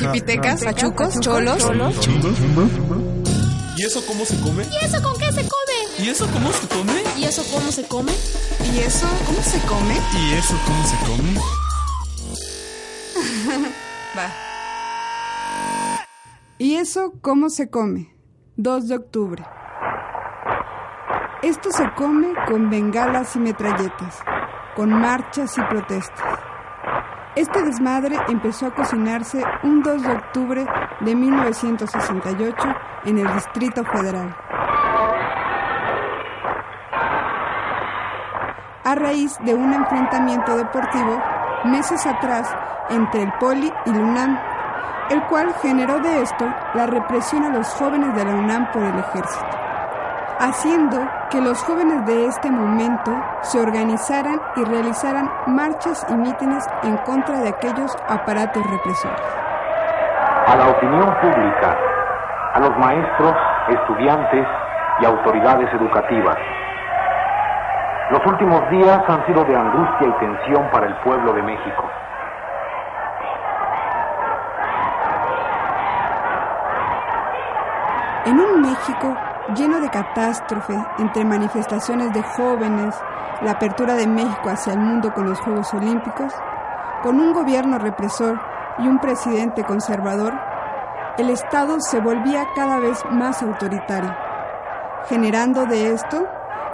hipitecas, 0.00 0.64
pachucos, 0.64 1.18
cholos, 1.20 1.68
¿Y 3.80 3.84
eso 3.84 4.04
cómo 4.06 4.26
se 4.26 4.38
come? 4.40 4.62
¿Y 4.70 4.84
eso 4.84 5.02
con 5.02 5.18
qué 5.18 5.32
se 5.32 5.40
come? 5.40 5.69
¿Y 6.00 6.08
eso 6.08 6.26
cómo 6.32 6.50
se 6.50 6.66
come? 6.66 7.04
¿Y 7.18 7.24
eso 7.24 7.42
cómo 7.52 7.70
se 7.70 7.86
come? 7.86 8.12
¿Y 8.72 8.78
eso 8.78 9.06
cómo 9.26 9.42
se 9.42 9.60
come? 9.66 10.00
¿Y 10.18 10.32
eso 10.32 10.58
cómo 10.64 10.82
se 10.84 10.96
come? 11.04 11.34
Va. 14.16 14.30
¿Y 16.56 16.76
eso 16.76 17.12
cómo 17.20 17.50
se 17.50 17.68
come? 17.68 18.16
2 18.56 18.88
de 18.88 18.96
octubre. 18.96 19.44
Esto 21.42 21.70
se 21.70 21.92
come 21.92 22.32
con 22.48 22.70
bengalas 22.70 23.36
y 23.36 23.40
metralletas, 23.40 24.20
con 24.76 24.90
marchas 24.90 25.58
y 25.58 25.62
protestas. 25.62 26.38
Este 27.36 27.62
desmadre 27.62 28.16
empezó 28.28 28.68
a 28.68 28.74
cocinarse 28.74 29.44
un 29.64 29.82
2 29.82 30.02
de 30.02 30.12
octubre 30.12 30.66
de 31.00 31.14
1968 31.14 32.56
en 33.04 33.18
el 33.18 33.30
Distrito 33.34 33.84
Federal. 33.84 34.34
A 38.90 38.96
raíz 38.96 39.38
de 39.44 39.54
un 39.54 39.72
enfrentamiento 39.72 40.56
deportivo 40.56 41.16
meses 41.62 42.04
atrás 42.08 42.52
entre 42.88 43.22
el 43.22 43.32
Poli 43.34 43.72
y 43.86 43.90
la 43.92 44.00
UNAM, 44.00 44.36
el 45.10 45.22
cual 45.26 45.54
generó 45.62 46.00
de 46.00 46.22
esto 46.22 46.44
la 46.74 46.86
represión 46.86 47.44
a 47.44 47.50
los 47.50 47.68
jóvenes 47.74 48.12
de 48.16 48.24
la 48.24 48.32
UNAM 48.32 48.68
por 48.72 48.82
el 48.82 48.98
ejército, 48.98 49.46
haciendo 50.40 51.08
que 51.30 51.40
los 51.40 51.62
jóvenes 51.62 52.04
de 52.04 52.26
este 52.26 52.50
momento 52.50 53.12
se 53.42 53.60
organizaran 53.60 54.40
y 54.56 54.64
realizaran 54.64 55.30
marchas 55.46 56.04
y 56.08 56.14
mítines 56.14 56.66
en 56.82 56.96
contra 57.04 57.42
de 57.42 57.50
aquellos 57.50 57.96
aparatos 58.08 58.68
represores. 58.68 59.22
A 60.48 60.56
la 60.56 60.68
opinión 60.68 61.14
pública, 61.20 61.78
a 62.54 62.58
los 62.58 62.76
maestros, 62.76 63.36
estudiantes 63.68 64.48
y 65.00 65.04
autoridades 65.04 65.72
educativas. 65.74 66.38
Los 68.10 68.26
últimos 68.26 68.68
días 68.70 69.02
han 69.08 69.24
sido 69.24 69.44
de 69.44 69.54
angustia 69.54 70.08
y 70.08 70.12
tensión 70.18 70.68
para 70.72 70.86
el 70.88 70.96
pueblo 70.96 71.32
de 71.32 71.42
México. 71.44 71.88
En 78.24 78.40
un 78.40 78.62
México 78.62 79.16
lleno 79.54 79.80
de 79.80 79.88
catástrofe, 79.90 80.74
entre 80.98 81.24
manifestaciones 81.24 82.12
de 82.12 82.20
jóvenes, 82.20 83.00
la 83.42 83.52
apertura 83.52 83.94
de 83.94 84.08
México 84.08 84.50
hacia 84.50 84.72
el 84.72 84.80
mundo 84.80 85.12
con 85.14 85.28
los 85.28 85.38
Juegos 85.40 85.72
Olímpicos, 85.72 86.34
con 87.04 87.20
un 87.20 87.32
gobierno 87.32 87.78
represor 87.78 88.40
y 88.78 88.88
un 88.88 88.98
presidente 88.98 89.62
conservador, 89.62 90.34
el 91.16 91.30
Estado 91.30 91.78
se 91.78 92.00
volvía 92.00 92.48
cada 92.56 92.80
vez 92.80 93.04
más 93.08 93.40
autoritario, 93.40 94.12
generando 95.08 95.64
de 95.66 95.92
esto 95.92 96.26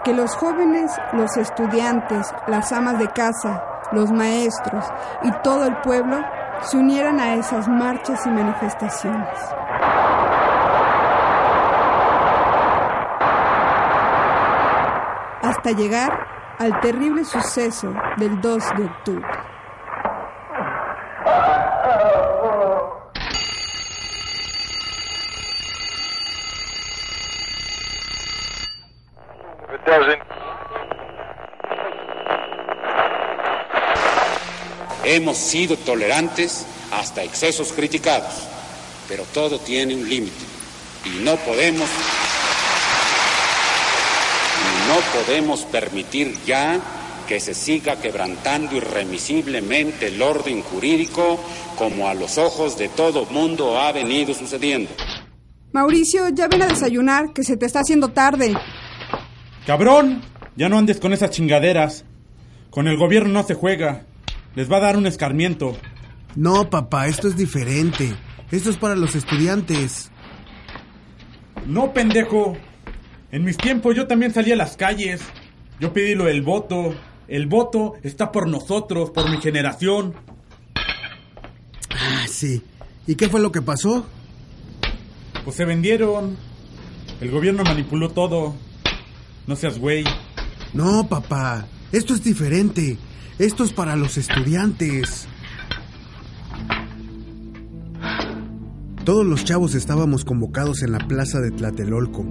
Que 0.07 0.15
los 0.15 0.37
jóvenes, 0.37 0.97
los 1.15 1.37
estudiantes, 1.37 2.33
las 2.47 2.71
amas 2.71 2.97
de 3.01 3.09
casa, 3.09 3.61
los 3.91 4.13
maestros 4.13 4.85
y 5.25 5.33
todo 5.43 5.65
el 5.67 5.77
pueblo 5.79 6.25
se 6.61 6.77
unieran 6.77 7.19
a 7.19 7.35
esas 7.35 7.67
marchas 7.67 8.25
y 8.25 8.31
manifestaciones. 8.31 9.37
Hasta 15.43 15.73
llegar 15.73 16.25
al 16.61 16.79
terrible 16.79 17.25
suceso 17.25 17.93
del 18.17 18.41
2 18.41 18.65
de 18.77 18.85
octubre. 18.85 19.56
Hemos 35.37 35.51
sido 35.51 35.77
tolerantes 35.77 36.65
hasta 36.91 37.23
excesos 37.23 37.71
criticados, 37.75 38.33
pero 39.07 39.23
todo 39.35 39.59
tiene 39.59 39.95
un 39.95 40.09
límite 40.09 40.33
y 41.05 41.23
no 41.23 41.37
podemos 41.37 41.87
no 44.89 45.21
podemos 45.21 45.61
permitir 45.65 46.35
ya 46.47 46.81
que 47.29 47.39
se 47.39 47.53
siga 47.53 48.01
quebrantando 48.01 48.77
irremisiblemente 48.77 50.07
el 50.07 50.23
orden 50.23 50.63
jurídico 50.63 51.39
como 51.77 52.09
a 52.09 52.15
los 52.15 52.39
ojos 52.39 52.79
de 52.79 52.89
todo 52.89 53.27
mundo 53.27 53.79
ha 53.79 53.93
venido 53.93 54.33
sucediendo. 54.33 54.91
Mauricio, 55.73 56.31
ya 56.31 56.49
ven 56.49 56.63
a 56.63 56.67
desayunar, 56.69 57.35
que 57.35 57.45
se 57.45 57.59
te 57.59 57.67
está 57.67 57.81
haciendo 57.81 58.09
tarde. 58.09 58.55
Cabrón, 59.67 60.23
ya 60.57 60.71
no 60.71 60.79
andes 60.79 60.99
con 60.99 61.13
esas 61.13 61.31
chingaderas. 61.31 62.07
Con 62.71 62.89
el 62.89 62.97
gobierno 62.97 63.35
no 63.35 63.47
se 63.47 63.53
juega. 63.53 64.07
Les 64.57 64.73
va 64.73 64.79
a 64.79 64.81
dar 64.81 64.97
un 64.97 65.07
escarmiento. 65.07 65.77
No, 66.35 66.71
papá, 66.71 67.07
esto 67.09 67.29
es 67.29 67.37
diferente. 67.37 68.17
Esto 68.51 68.71
es 68.71 68.79
para 68.79 68.97
los 68.97 69.15
estudiantes. 69.15 70.11
No, 71.67 71.93
pendejo. 71.93 72.57
En 73.31 73.45
mis 73.45 73.59
tiempos 73.59 73.95
yo 73.95 74.07
también 74.07 74.33
salí 74.33 74.53
a 74.53 74.57
las 74.57 74.77
calles. 74.77 75.21
Yo 75.79 75.93
pedí 75.93 76.15
lo 76.15 76.25
del 76.25 76.41
voto. 76.41 76.95
El 77.29 77.47
voto 77.47 77.95
está 78.03 78.33
por 78.33 78.49
nosotros, 78.49 79.11
por 79.11 79.29
mi 79.31 79.43
generación. 79.43 80.15
Ah, 81.91 82.25
sí. 82.27 82.63
¿Y 83.07 83.15
qué 83.15 83.29
fue 83.29 83.41
lo 83.41 83.53
que 83.53 83.61
pasó? 83.61 84.07
Pues 85.45 85.55
se 85.55 85.67
vendieron. 85.67 86.37
El 87.21 87.31
gobierno 87.31 87.63
manipuló 87.63 88.09
todo. 88.09 88.55
No 89.47 89.55
seas 89.55 89.79
güey. 89.79 90.05
No, 90.73 91.07
papá. 91.09 91.67
Esto 91.93 92.15
es 92.15 92.23
diferente. 92.23 92.97
Esto 93.39 93.65
es 93.65 93.73
para 93.75 93.97
los 93.97 94.17
estudiantes. 94.17 95.29
Todos 99.05 99.27
los 99.27 99.45
chavos 99.45 99.75
estábamos 99.75 100.25
convocados 100.25 100.83
en 100.83 100.93
la 100.93 101.07
plaza 101.07 101.41
de 101.41 101.51
Tlatelolco. 101.51 102.25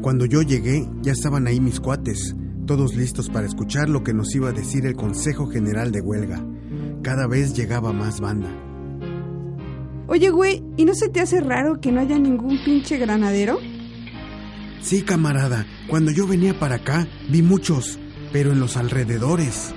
Cuando 0.00 0.24
yo 0.24 0.40
llegué, 0.40 0.88
ya 1.02 1.12
estaban 1.12 1.46
ahí 1.46 1.60
mis 1.60 1.78
cuates, 1.78 2.34
todos 2.66 2.94
listos 2.94 3.28
para 3.28 3.46
escuchar 3.46 3.90
lo 3.90 4.02
que 4.02 4.14
nos 4.14 4.34
iba 4.34 4.48
a 4.48 4.52
decir 4.52 4.86
el 4.86 4.96
Consejo 4.96 5.46
General 5.46 5.92
de 5.92 6.00
Huelga. 6.00 6.42
Cada 7.02 7.26
vez 7.26 7.54
llegaba 7.54 7.92
más 7.92 8.20
banda. 8.20 8.48
Oye, 10.06 10.30
güey, 10.30 10.64
¿y 10.78 10.86
no 10.86 10.94
se 10.94 11.10
te 11.10 11.20
hace 11.20 11.42
raro 11.42 11.82
que 11.82 11.92
no 11.92 12.00
haya 12.00 12.18
ningún 12.18 12.58
pinche 12.64 12.96
granadero? 12.96 13.58
Sí, 14.80 15.02
camarada. 15.02 15.66
Cuando 15.86 16.12
yo 16.12 16.26
venía 16.26 16.58
para 16.58 16.76
acá, 16.76 17.06
vi 17.28 17.42
muchos, 17.42 17.98
pero 18.32 18.52
en 18.52 18.60
los 18.60 18.78
alrededores. 18.78 19.75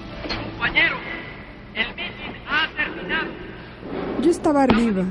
Yo 4.21 4.31
estaba 4.31 4.63
arriba, 4.63 5.05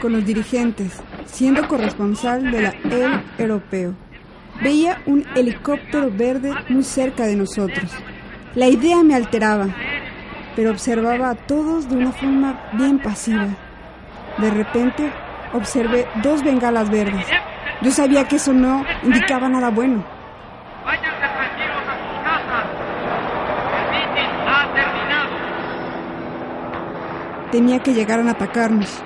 con 0.00 0.12
los 0.12 0.24
dirigentes, 0.24 1.02
siendo 1.26 1.68
corresponsal 1.68 2.50
de 2.50 2.62
la 2.62 2.74
El 2.90 3.20
Europeo. 3.36 3.94
Veía 4.62 5.02
un 5.04 5.26
helicóptero 5.36 6.10
verde 6.10 6.54
muy 6.70 6.82
cerca 6.82 7.26
de 7.26 7.36
nosotros. 7.36 7.92
La 8.54 8.66
idea 8.66 9.02
me 9.02 9.14
alteraba, 9.14 9.68
pero 10.56 10.70
observaba 10.70 11.30
a 11.30 11.34
todos 11.34 11.90
de 11.90 11.96
una 11.96 12.12
forma 12.12 12.70
bien 12.72 12.98
pasiva. 12.98 13.48
De 14.38 14.50
repente, 14.50 15.12
observé 15.52 16.06
dos 16.22 16.42
bengalas 16.42 16.88
verdes. 16.88 17.26
Yo 17.82 17.90
sabía 17.90 18.26
que 18.26 18.36
eso 18.36 18.54
no 18.54 18.86
indicaba 19.02 19.50
nada 19.50 19.68
bueno. 19.68 20.02
Váyanse 20.86 21.18
tranquilos 21.18 21.82
a 21.86 21.94
sus 21.98 22.16
casas. 22.24 22.64
El 23.76 23.90
meeting 23.90 24.32
ha 24.48 24.66
Tenía 27.50 27.80
que 27.80 27.92
llegar 27.92 28.20
a 28.20 28.30
atacarnos. 28.30 29.02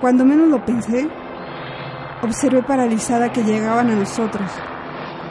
Cuando 0.00 0.24
menos 0.26 0.48
lo 0.48 0.64
pensé, 0.64 1.08
observé 2.22 2.62
paralizada 2.62 3.32
que 3.32 3.42
llegaban 3.42 3.88
a 3.90 3.94
nosotros, 3.94 4.50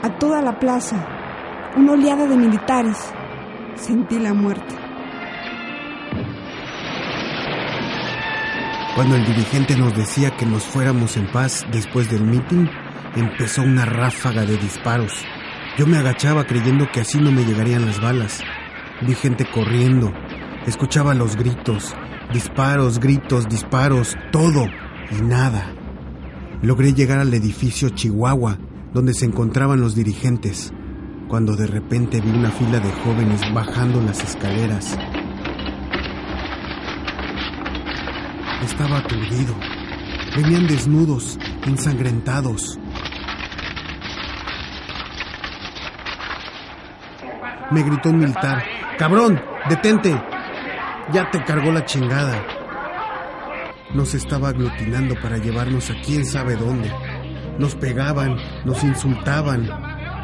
a 0.02 0.18
toda 0.18 0.42
la 0.42 0.58
plaza, 0.58 1.06
una 1.76 1.92
oleada 1.92 2.26
de 2.26 2.36
militares. 2.36 2.96
Sentí 3.76 4.18
la 4.18 4.34
muerte. 4.34 4.74
Cuando 8.96 9.14
el 9.14 9.26
dirigente 9.26 9.76
nos 9.76 9.94
decía 9.94 10.36
que 10.36 10.46
nos 10.46 10.64
fuéramos 10.64 11.16
en 11.16 11.30
paz 11.30 11.66
después 11.70 12.10
del 12.10 12.24
meeting, 12.24 12.66
empezó 13.14 13.62
una 13.62 13.84
ráfaga 13.84 14.44
de 14.46 14.56
disparos. 14.56 15.12
Yo 15.76 15.86
me 15.86 15.98
agachaba 15.98 16.44
creyendo 16.44 16.90
que 16.90 17.00
así 17.00 17.20
no 17.20 17.30
me 17.30 17.44
llegarían 17.44 17.84
las 17.84 18.00
balas. 18.00 18.42
Vi 19.02 19.14
gente 19.14 19.44
corriendo, 19.44 20.12
escuchaba 20.66 21.14
los 21.14 21.36
gritos, 21.36 21.94
disparos, 22.32 22.98
gritos, 22.98 23.48
disparos, 23.48 24.16
todo 24.32 24.66
y 25.10 25.22
nada. 25.22 25.72
Logré 26.62 26.92
llegar 26.94 27.18
al 27.18 27.32
edificio 27.34 27.90
Chihuahua, 27.90 28.58
donde 28.92 29.14
se 29.14 29.26
encontraban 29.26 29.80
los 29.80 29.94
dirigentes, 29.94 30.72
cuando 31.28 31.54
de 31.54 31.66
repente 31.66 32.20
vi 32.20 32.30
una 32.30 32.50
fila 32.50 32.80
de 32.80 32.90
jóvenes 32.92 33.40
bajando 33.52 34.00
las 34.00 34.22
escaleras. 34.22 34.98
Estaba 38.64 38.98
aturdido. 38.98 39.54
Venían 40.36 40.66
desnudos, 40.66 41.38
ensangrentados. 41.66 42.78
Me 47.70 47.82
gritó 47.82 48.10
un 48.10 48.18
militar. 48.18 48.62
¡Cabrón! 48.98 49.40
¡Detente! 49.68 50.35
Ya 51.12 51.30
te 51.30 51.42
cargó 51.44 51.70
la 51.70 51.84
chingada. 51.84 52.44
Nos 53.94 54.14
estaba 54.14 54.48
aglutinando 54.48 55.14
para 55.22 55.38
llevarnos 55.38 55.88
a 55.90 55.94
quién 56.04 56.26
sabe 56.26 56.56
dónde. 56.56 56.90
Nos 57.60 57.76
pegaban, 57.76 58.36
nos 58.64 58.82
insultaban. 58.82 59.70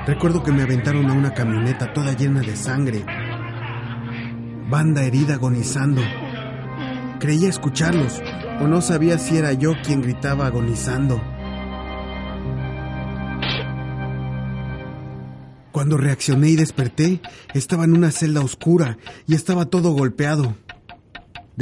Recuerdo 0.06 0.42
que 0.42 0.50
me 0.50 0.62
aventaron 0.62 1.08
a 1.08 1.12
una 1.12 1.34
camioneta 1.34 1.92
toda 1.92 2.14
llena 2.14 2.40
de 2.40 2.56
sangre. 2.56 3.04
Banda 4.68 5.04
herida 5.04 5.34
agonizando. 5.34 6.02
Creía 7.20 7.48
escucharlos, 7.48 8.20
o 8.60 8.66
no 8.66 8.80
sabía 8.80 9.18
si 9.18 9.36
era 9.36 9.52
yo 9.52 9.74
quien 9.84 10.02
gritaba 10.02 10.46
agonizando. 10.46 11.22
Cuando 15.70 15.96
reaccioné 15.96 16.48
y 16.48 16.56
desperté, 16.56 17.20
estaba 17.54 17.84
en 17.84 17.96
una 17.96 18.10
celda 18.10 18.40
oscura 18.40 18.98
y 19.28 19.34
estaba 19.34 19.66
todo 19.66 19.92
golpeado. 19.92 20.56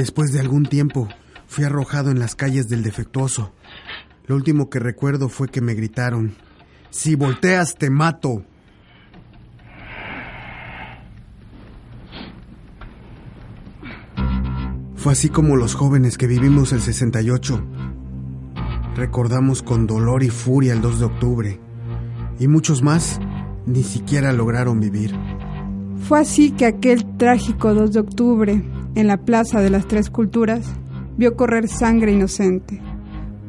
Después 0.00 0.32
de 0.32 0.40
algún 0.40 0.64
tiempo, 0.64 1.10
fui 1.46 1.64
arrojado 1.64 2.10
en 2.10 2.18
las 2.18 2.34
calles 2.34 2.70
del 2.70 2.82
defectuoso. 2.82 3.52
Lo 4.26 4.34
último 4.34 4.70
que 4.70 4.78
recuerdo 4.78 5.28
fue 5.28 5.50
que 5.50 5.60
me 5.60 5.74
gritaron, 5.74 6.36
Si 6.88 7.16
volteas 7.16 7.74
te 7.74 7.90
mato. 7.90 8.42
Fue 14.96 15.12
así 15.12 15.28
como 15.28 15.56
los 15.56 15.74
jóvenes 15.74 16.16
que 16.16 16.26
vivimos 16.26 16.72
el 16.72 16.80
68 16.80 17.62
recordamos 18.96 19.62
con 19.62 19.86
dolor 19.86 20.22
y 20.22 20.30
furia 20.30 20.72
el 20.72 20.80
2 20.80 20.98
de 20.98 21.04
octubre. 21.04 21.60
Y 22.38 22.48
muchos 22.48 22.82
más 22.82 23.20
ni 23.66 23.82
siquiera 23.82 24.32
lograron 24.32 24.80
vivir. 24.80 25.14
Fue 26.08 26.20
así 26.20 26.52
que 26.52 26.64
aquel 26.64 27.04
trágico 27.18 27.74
2 27.74 27.92
de 27.92 28.00
octubre, 28.00 28.64
en 28.94 29.06
la 29.06 29.18
Plaza 29.18 29.60
de 29.60 29.70
las 29.70 29.86
Tres 29.86 30.10
Culturas, 30.10 30.66
vio 31.16 31.36
correr 31.36 31.68
sangre 31.68 32.12
inocente, 32.12 32.80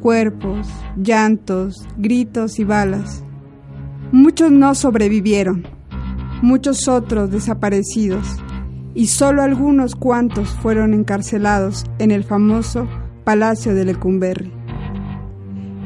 cuerpos, 0.00 0.68
llantos, 0.96 1.86
gritos 1.96 2.58
y 2.58 2.64
balas. 2.64 3.24
Muchos 4.12 4.50
no 4.50 4.74
sobrevivieron, 4.74 5.66
muchos 6.42 6.88
otros 6.88 7.30
desaparecidos, 7.30 8.36
y 8.94 9.06
solo 9.06 9.42
algunos 9.42 9.96
cuantos 9.96 10.50
fueron 10.50 10.92
encarcelados 10.92 11.84
en 11.98 12.10
el 12.10 12.24
famoso 12.24 12.86
Palacio 13.24 13.74
de 13.74 13.84
Lecumberri. 13.84 14.52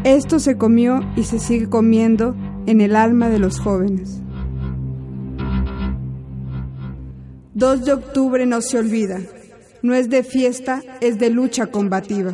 Esto 0.02 0.38
se 0.38 0.56
comió 0.56 1.00
y 1.16 1.24
se 1.24 1.38
sigue 1.38 1.68
comiendo 1.68 2.34
en 2.66 2.80
el 2.80 2.96
alma 2.96 3.28
de 3.28 3.38
los 3.38 3.60
jóvenes. 3.60 4.22
2 7.54 7.84
de 7.84 7.92
octubre 7.92 8.44
no 8.46 8.60
se 8.60 8.78
olvida 8.78 9.18
no 9.86 9.94
es 9.94 10.10
de 10.10 10.24
fiesta, 10.24 10.82
es 11.00 11.18
de 11.18 11.30
lucha 11.30 11.66
combativa. 11.68 12.32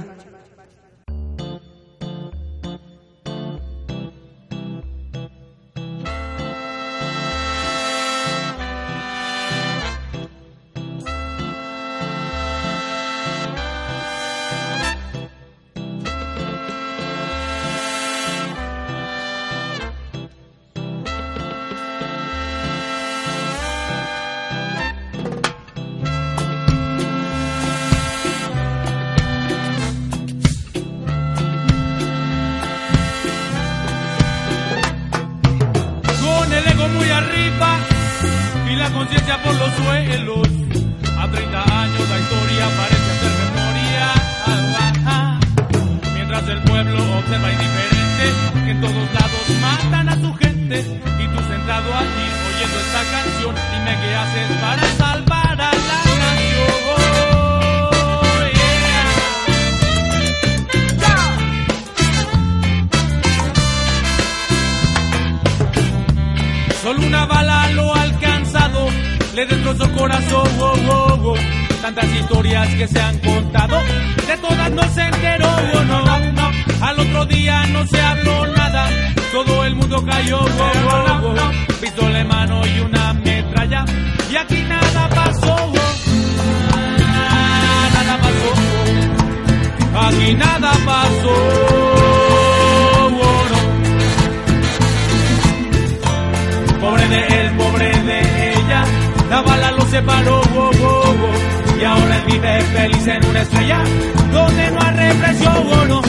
separó, 99.93 100.41
wow, 100.55 100.73
wow, 100.73 101.79
y 101.79 101.85
ahora 101.85 102.17
él 102.17 102.25
vive 102.27 102.61
feliz 102.63 103.07
en 103.09 103.27
una 103.27 103.43
estrella 103.43 103.85
donde 104.33 104.71
no 104.71 104.81
hay 104.81 104.95
represión, 104.97 105.91
oh. 105.93 106.03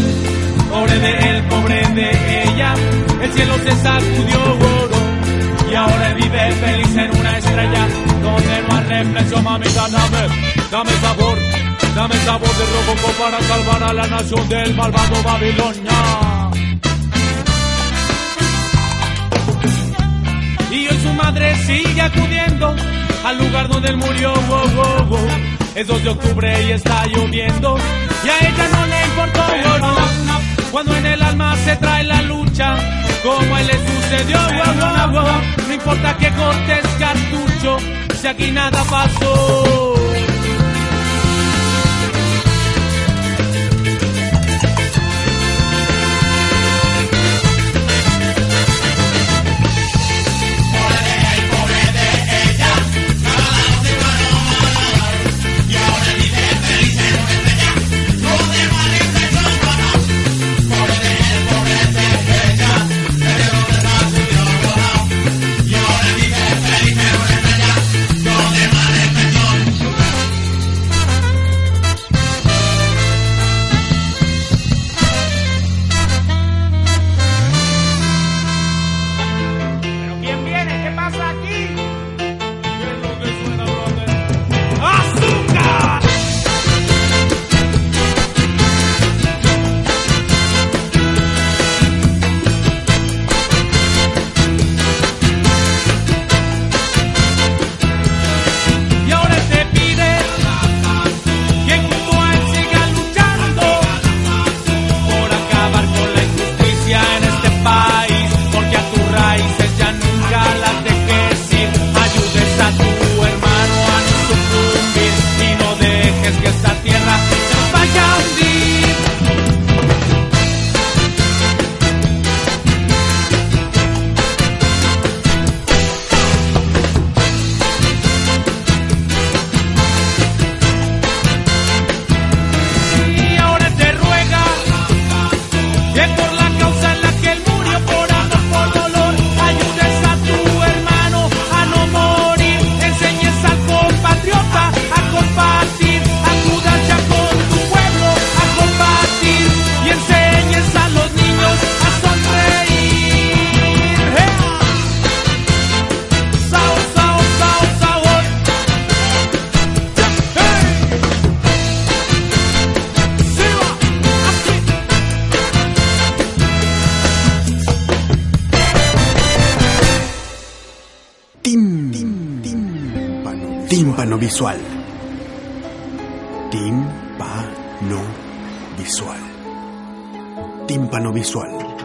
Pobre 0.72 1.00
de 1.00 1.12
él, 1.30 1.44
pobre 1.50 1.88
de 1.90 2.44
ella, 2.44 2.74
el 3.22 3.34
cielo 3.34 3.56
se 3.58 3.72
sacudió, 3.84 4.40
no. 4.92 5.70
y 5.70 5.76
ahora 5.76 6.08
él 6.12 6.16
vive 6.16 6.52
feliz 6.64 6.96
en 6.96 7.20
una 7.20 7.38
estrella 7.38 7.88
donde 8.24 8.62
no 8.62 8.78
hay 8.78 8.84
represión, 8.86 9.44
mamita, 9.44 9.90
dame, 9.90 10.22
dame 10.72 10.92
sabor, 11.02 11.38
dame 11.94 12.16
sabor 12.16 12.54
de 12.60 12.66
robo 12.74 13.12
para 13.20 13.42
salvar 13.42 13.84
a 13.84 13.94
la 13.94 14.08
nación 14.08 14.48
del 14.48 14.74
malvado 14.76 15.24
Babilonia. 15.24 15.92
y 20.72 20.88
hoy 20.88 21.00
su 21.04 21.14
madre 21.14 21.56
sigue 21.66 22.02
acudiendo 22.02 22.76
al 23.24 23.38
lugar 23.38 23.68
donde 23.68 23.90
él 23.90 23.98
murió. 23.98 24.34
Wow, 24.34 24.70
wow, 24.76 25.06
wow. 25.06 25.28
Es 25.76 25.88
2 25.88 26.04
de 26.04 26.10
octubre 26.10 26.64
y 26.68 26.72
está 26.72 27.06
lloviendo 27.08 27.78
y 28.24 28.30
a 28.30 28.38
ella 28.40 28.68
no 28.72 28.86
le 28.86 29.06
importó 29.06 29.42
llorar. 29.56 30.14
Cuando 30.72 30.96
en 30.96 31.06
el 31.06 31.22
alma 31.22 31.56
se 31.58 31.76
trae 31.76 32.04
la 32.04 32.22
lucha, 32.24 32.76
como 33.24 33.58
él 33.58 33.68
le 33.68 33.74
sucedió, 33.74 34.38
wow, 34.38 35.12
wow, 35.12 35.24
wow. 35.24 35.42
no 35.68 35.74
importa 35.74 36.18
que 36.18 36.32
cortes 36.32 36.88
cartucho, 37.00 37.78
si 38.20 38.28
aquí 38.28 38.52
nada 38.52 38.84
pasó. 38.86 39.93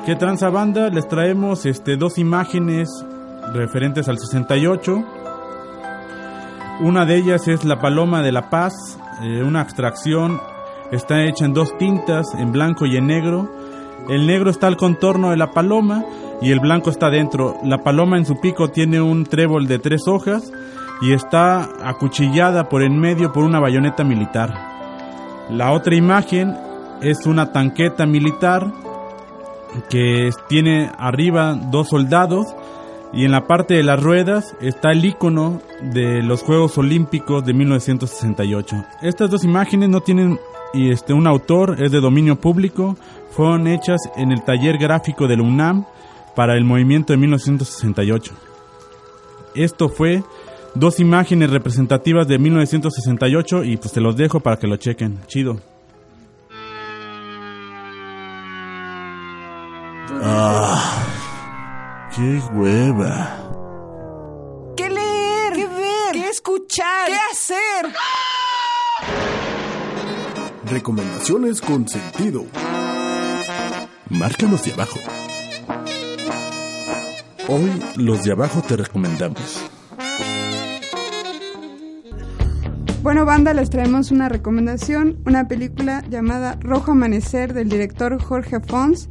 ¿Qué 0.09 0.17
tranza 0.17 0.49
banda? 0.49 0.89
Les 0.89 1.07
traemos 1.07 1.67
este, 1.67 1.99
dos 1.99 2.17
imágenes 2.17 2.89
referentes 3.53 4.09
al 4.09 4.19
68. 4.19 5.05
Una 6.81 7.05
de 7.05 7.17
ellas 7.17 7.47
es 7.47 7.63
la 7.67 7.79
Paloma 7.79 8.23
de 8.23 8.33
la 8.33 8.49
Paz, 8.49 8.73
eh, 9.23 9.43
una 9.43 9.61
abstracción. 9.61 10.41
Está 10.93 11.25
hecha 11.25 11.45
en 11.45 11.53
dos 11.53 11.77
tintas, 11.77 12.33
en 12.39 12.53
blanco 12.53 12.87
y 12.87 12.97
en 12.97 13.07
negro. 13.07 13.51
El 14.09 14.27
negro 14.27 14.49
está 14.49 14.67
al 14.67 14.79
contorno 14.79 15.29
de 15.29 15.37
la 15.37 15.51
paloma 15.51 16.07
y 16.41 16.53
el 16.53 16.61
blanco 16.61 16.89
está 16.89 17.11
dentro. 17.11 17.59
La 17.63 17.85
paloma 17.85 18.17
en 18.17 18.25
su 18.25 18.41
pico 18.41 18.71
tiene 18.71 19.03
un 19.03 19.27
trébol 19.27 19.67
de 19.67 19.79
tres 19.79 20.09
hojas 20.09 20.51
y 21.03 21.13
está 21.13 21.69
acuchillada 21.85 22.71
por 22.71 22.83
en 22.83 22.99
medio 22.99 23.31
por 23.31 23.45
una 23.45 23.61
bayoneta 23.61 24.05
militar. 24.05 24.55
La 25.51 25.71
otra 25.73 25.95
imagen 25.95 26.57
es 27.03 27.27
una 27.27 27.53
tanqueta 27.53 28.07
militar 28.07 28.73
que 29.89 30.31
tiene 30.49 30.91
arriba 30.99 31.55
dos 31.55 31.89
soldados 31.89 32.47
y 33.13 33.25
en 33.25 33.33
la 33.33 33.47
parte 33.47 33.75
de 33.75 33.83
las 33.83 34.03
ruedas 34.03 34.55
está 34.61 34.93
el 34.93 35.05
icono 35.05 35.63
de 35.81 36.23
los 36.23 36.43
Juegos 36.43 36.77
Olímpicos 36.79 37.45
de 37.45 37.55
1968. 37.55 38.85
Estas 39.03 39.31
dos 39.31 39.45
imágenes 39.45 39.89
no 39.89 40.01
tienen 40.01 40.39
y 40.75 40.91
este 40.91 41.15
un 41.15 41.27
autor, 41.27 41.83
es 41.83 41.91
de 41.91 42.01
dominio 42.01 42.37
público, 42.37 42.97
fueron 43.31 43.67
hechas 43.67 44.01
en 44.17 44.33
el 44.33 44.43
taller 44.43 44.77
gráfico 44.79 45.27
del 45.27 45.41
UNAM 45.41 45.87
para 46.35 46.57
el 46.57 46.65
movimiento 46.65 47.13
de 47.13 47.17
1968. 47.17 48.33
Esto 49.55 49.89
fue 49.89 50.23
dos 50.75 51.01
imágenes 51.01 51.51
representativas 51.51 52.29
de 52.29 52.39
1968 52.39 53.65
y 53.65 53.77
pues 53.77 53.93
te 53.93 54.01
los 54.01 54.17
dejo 54.17 54.41
para 54.41 54.59
que 54.59 54.67
lo 54.67 54.77
chequen. 54.77 55.19
Chido. 55.27 55.59
Ah, 60.31 61.07
qué 62.15 62.43
hueva. 62.53 63.51
¿Qué 64.77 64.91
leer? 64.91 65.53
¿Qué 65.55 65.67
ver? 65.67 66.13
¿Qué 66.13 66.29
escuchar? 66.29 67.07
¿Qué 67.07 67.17
hacer? 67.33 67.87
Recomendaciones 70.67 71.63
con 71.63 71.89
sentido. 71.89 72.45
Márcanos 74.11 74.65
de 74.65 74.75
abajo. 74.75 74.99
Hoy 77.49 77.83
los 77.97 78.23
de 78.23 78.33
abajo 78.33 78.61
te 78.61 78.77
recomendamos. 78.77 79.65
Bueno, 83.03 83.25
banda, 83.25 83.55
les 83.55 83.71
traemos 83.71 84.11
una 84.11 84.29
recomendación, 84.29 85.17
una 85.25 85.49
película 85.49 86.05
llamada 86.11 86.59
Rojo 86.61 86.93
Amanecer 86.93 87.55
del 87.55 87.71
director 87.71 88.23
Jorge 88.23 88.61
Fons, 88.61 89.09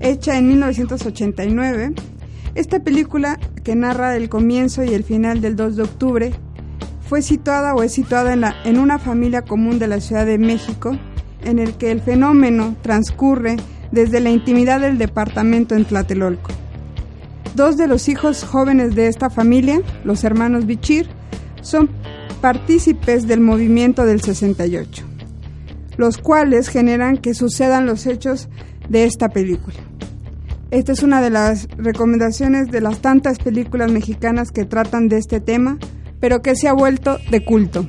hecha 0.00 0.36
en 0.38 0.48
1989. 0.48 1.94
Esta 2.54 2.80
película, 2.80 3.38
que 3.64 3.74
narra 3.74 4.16
el 4.16 4.28
comienzo 4.28 4.82
y 4.82 4.94
el 4.94 5.04
final 5.04 5.40
del 5.40 5.56
2 5.56 5.76
de 5.76 5.82
octubre, 5.82 6.32
fue 7.08 7.22
situada 7.22 7.74
o 7.74 7.82
es 7.82 7.92
situada 7.92 8.32
en, 8.64 8.78
una 8.78 8.98
familia 8.98 9.42
común 9.42 9.78
de 9.78 9.86
la 9.86 10.00
Ciudad 10.00 10.26
de 10.26 10.38
México, 10.38 10.96
en 11.44 11.58
el 11.58 11.74
que 11.74 11.92
el 11.92 12.00
fenómeno 12.00 12.74
transcurre 12.82 13.56
desde 13.92 14.20
la 14.20 14.30
intimidad 14.30 14.80
del 14.80 14.98
departamento 14.98 15.74
en 15.74 15.84
Tlatelolco. 15.84 16.50
Dos 17.54 17.76
de 17.76 17.86
los 17.86 18.08
hijos 18.08 18.44
jóvenes 18.44 18.94
de 18.94 19.06
esta 19.06 19.30
familia, 19.30 19.80
los 20.04 20.24
hermanos 20.24 20.66
Bichir, 20.66 21.08
son 21.62 21.90
partícipes 22.40 23.26
del 23.26 23.40
movimiento 23.40 24.04
del 24.04 24.20
68, 24.20 25.04
los 25.96 26.18
cuales 26.18 26.68
generan 26.68 27.16
que 27.18 27.34
sucedan 27.34 27.86
los 27.86 28.06
hechos 28.06 28.48
de 28.88 29.04
esta 29.04 29.28
película. 29.28 29.76
Esta 30.70 30.92
es 30.92 31.02
una 31.04 31.20
de 31.20 31.30
las 31.30 31.68
recomendaciones 31.76 32.72
de 32.72 32.80
las 32.80 33.00
tantas 33.00 33.38
películas 33.38 33.92
mexicanas 33.92 34.50
que 34.50 34.64
tratan 34.64 35.08
de 35.08 35.18
este 35.18 35.40
tema, 35.40 35.78
pero 36.18 36.42
que 36.42 36.56
se 36.56 36.66
ha 36.66 36.72
vuelto 36.72 37.18
de 37.30 37.44
culto. 37.44 37.86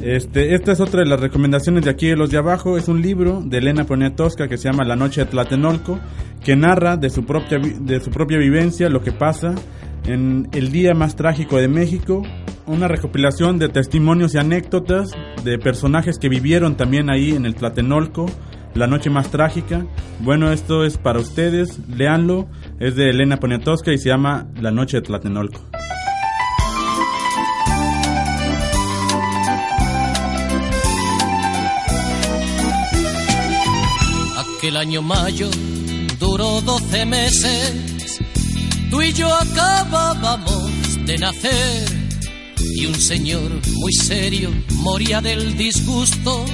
Este, 0.00 0.54
esta 0.54 0.70
es 0.70 0.78
otra 0.78 1.00
de 1.00 1.06
las 1.06 1.20
recomendaciones 1.20 1.84
de 1.84 1.90
aquí 1.90 2.06
de 2.06 2.14
los 2.14 2.30
de 2.30 2.38
abajo. 2.38 2.78
Es 2.78 2.86
un 2.86 3.02
libro 3.02 3.42
de 3.44 3.58
Elena 3.58 3.84
Poniatowska 3.84 4.46
que 4.46 4.56
se 4.56 4.70
llama 4.70 4.84
La 4.84 4.94
Noche 4.94 5.24
de 5.24 5.30
Tlatenolco, 5.30 5.98
que 6.44 6.54
narra 6.54 6.96
de 6.96 7.10
su 7.10 7.24
propia, 7.24 7.58
de 7.58 7.98
su 7.98 8.10
propia 8.10 8.38
vivencia 8.38 8.88
lo 8.88 9.02
que 9.02 9.10
pasa 9.10 9.56
en 10.04 10.48
el 10.52 10.70
día 10.70 10.94
más 10.94 11.16
trágico 11.16 11.56
de 11.56 11.66
México. 11.66 12.22
Una 12.66 12.86
recopilación 12.86 13.58
de 13.58 13.68
testimonios 13.68 14.34
y 14.34 14.38
anécdotas 14.38 15.10
de 15.42 15.58
personajes 15.58 16.18
que 16.18 16.28
vivieron 16.28 16.76
también 16.76 17.10
ahí 17.10 17.32
en 17.32 17.44
el 17.44 17.56
Tlatenolco, 17.56 18.26
la 18.76 18.86
noche 18.86 19.10
más 19.10 19.30
trágica. 19.30 19.86
Bueno, 20.20 20.52
esto 20.52 20.84
es 20.84 20.98
para 20.98 21.18
ustedes, 21.18 21.80
leanlo. 21.88 22.46
Es 22.78 22.94
de 22.94 23.10
Elena 23.10 23.38
Poniatowska 23.38 23.92
y 23.92 23.98
se 23.98 24.10
llama 24.10 24.48
La 24.60 24.70
Noche 24.70 24.98
de 24.98 25.02
Tlatenolco. 25.02 25.60
Aquel 34.58 34.76
año 34.76 35.00
mayo 35.00 35.48
duró 36.18 36.60
doce 36.60 37.06
meses, 37.06 38.20
tú 38.90 39.00
y 39.00 39.12
yo 39.12 39.32
acabábamos 39.32 41.06
de 41.06 41.18
nacer 41.18 41.96
y 42.74 42.86
un 42.86 42.94
señor 42.94 43.50
muy 43.74 43.92
serio 43.92 44.50
moría 44.82 45.20
del 45.20 45.56
disgusto 45.56 46.44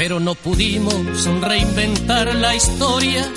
Pero 0.00 0.18
no 0.18 0.34
pudimos 0.34 1.26
reinventar 1.42 2.34
la 2.34 2.54
historia. 2.56 3.30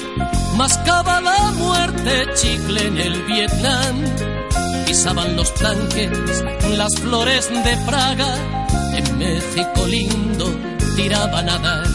Mascaba 0.56 1.20
la 1.20 1.52
muerte 1.52 2.26
chicle 2.36 2.88
en 2.88 2.98
el 3.00 3.22
Vietnam 3.24 3.96
pisaban 4.86 5.36
los 5.36 5.54
tanques, 5.56 6.10
las 6.78 6.96
flores 7.02 7.50
de 7.50 7.78
Praga, 7.86 8.34
en 8.96 9.18
México 9.18 9.86
lindo 9.90 10.46
tiraban 10.96 11.50
a 11.50 11.58
dar. 11.58 11.88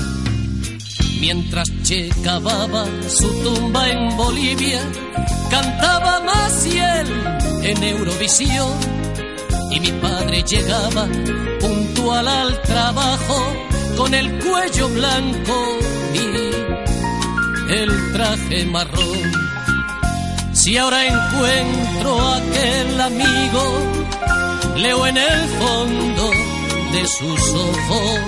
Mientras 1.19 1.67
Che 1.83 2.11
cavaba 2.23 2.85
su 3.09 3.27
tumba 3.43 3.89
en 3.89 4.15
Bolivia, 4.19 4.83
cantaba 5.49 6.21
Maciel 6.21 7.07
en 7.63 7.83
Eurovisión. 7.85 8.77
Y 9.71 9.81
mi 9.81 9.93
padre 9.93 10.43
llegaba 10.43 11.09
puntual 11.59 12.29
al 12.29 12.61
trabajo 12.61 13.69
con 13.99 14.15
el 14.15 14.39
cuello 14.39 14.89
blanco 14.91 15.79
y 16.15 16.19
el 17.73 18.13
traje 18.13 18.65
marrón. 18.67 19.33
Si 20.53 20.79
ahora 20.79 21.05
encuentro 21.05 22.21
a 22.21 22.37
aquel 22.37 23.01
amigo, 23.01 23.65
leo 24.77 25.05
en 25.05 25.17
el 25.17 25.49
fondo 25.61 26.31
de 26.93 27.09
sus 27.09 27.55
ojos 27.55 28.21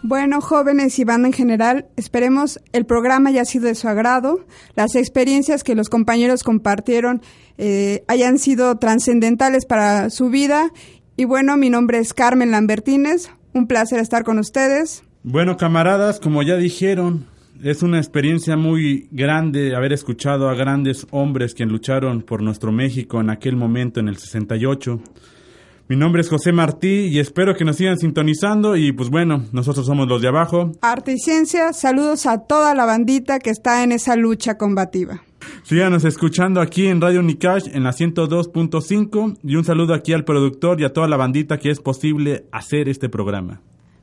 Bueno, 0.07 0.39
jóvenes 0.39 0.99
y 0.99 1.03
banda 1.03 1.29
en 1.29 1.33
general, 1.33 1.87
esperemos 1.95 2.59
el 2.73 2.85
programa 2.85 3.31
haya 3.31 3.43
sido 3.43 3.65
de 3.65 3.73
su 3.73 3.87
agrado, 3.87 4.45
las 4.75 4.93
experiencias 4.93 5.63
que 5.63 5.73
los 5.73 5.89
compañeros 5.89 6.43
compartieron 6.43 7.23
eh, 7.57 8.03
hayan 8.07 8.37
sido 8.37 8.77
trascendentales 8.77 9.65
para 9.65 10.11
su 10.11 10.29
vida. 10.29 10.71
Y 11.17 11.25
bueno, 11.25 11.57
mi 11.57 11.71
nombre 11.71 11.97
es 11.97 12.13
Carmen 12.13 12.51
Lambertínez, 12.51 13.31
un 13.53 13.65
placer 13.65 13.99
estar 13.99 14.23
con 14.23 14.37
ustedes. 14.37 15.01
Bueno, 15.23 15.57
camaradas, 15.57 16.19
como 16.19 16.43
ya 16.43 16.55
dijeron, 16.55 17.25
es 17.63 17.81
una 17.81 17.97
experiencia 17.97 18.55
muy 18.55 19.07
grande 19.11 19.75
haber 19.75 19.91
escuchado 19.91 20.49
a 20.49 20.53
grandes 20.53 21.07
hombres 21.09 21.55
que 21.55 21.65
lucharon 21.65 22.21
por 22.21 22.43
nuestro 22.43 22.71
México 22.71 23.21
en 23.21 23.31
aquel 23.31 23.55
momento, 23.55 24.01
en 24.01 24.09
el 24.09 24.17
68. 24.17 25.01
Mi 25.87 25.95
nombre 25.95 26.21
es 26.21 26.29
José 26.29 26.51
Martí 26.51 27.05
y 27.07 27.19
espero 27.19 27.55
que 27.55 27.63
nos 27.63 27.75
sigan 27.75 27.99
sintonizando 27.99 28.75
y 28.75 28.91
pues 28.91 29.11
bueno, 29.11 29.43
nosotros 29.51 29.85
somos 29.85 30.07
los 30.07 30.19
de 30.19 30.27
abajo. 30.27 30.71
Arte 30.81 31.13
y 31.13 31.19
Ciencia, 31.19 31.73
saludos 31.73 32.25
a 32.25 32.39
toda 32.39 32.73
la 32.73 32.85
bandita 32.85 33.37
que 33.37 33.51
está 33.51 33.83
en 33.83 33.91
esa 33.91 34.15
lucha 34.15 34.57
combativa. 34.57 35.21
Síganos 35.61 36.03
escuchando 36.03 36.59
aquí 36.59 36.87
en 36.87 37.01
Radio 37.01 37.21
Nicash 37.21 37.67
en 37.71 37.83
la 37.83 37.91
102.5 37.91 39.37
y 39.43 39.57
un 39.57 39.63
saludo 39.63 39.93
aquí 39.93 40.13
al 40.13 40.25
productor 40.25 40.81
y 40.81 40.85
a 40.85 40.93
toda 40.93 41.07
la 41.07 41.17
bandita 41.17 41.59
que 41.59 41.69
es 41.69 41.79
posible 41.79 42.47
hacer 42.51 42.89
este 42.89 43.07
programa. 43.07 43.61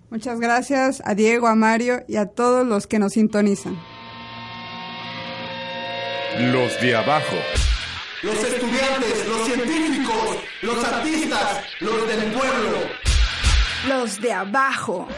Muchas 0.08 0.38
gracias 0.38 1.02
a 1.04 1.16
Diego, 1.16 1.48
a 1.48 1.56
Mario 1.56 2.04
y 2.06 2.14
a 2.14 2.26
todos 2.26 2.64
los 2.64 2.86
que 2.86 3.00
nos 3.00 3.14
sintonizan. 3.14 3.76
Los 6.52 6.80
de 6.80 6.94
abajo. 6.94 7.36
Los 8.22 8.36
estudiantes, 8.36 9.26
los 9.26 9.46
científicos, 9.46 10.36
los 10.62 10.84
artistas, 10.84 11.64
los 11.80 12.06
del 12.06 12.30
pueblo. 12.30 12.78
Los 13.88 14.20
de 14.20 14.32
abajo. 14.32 15.08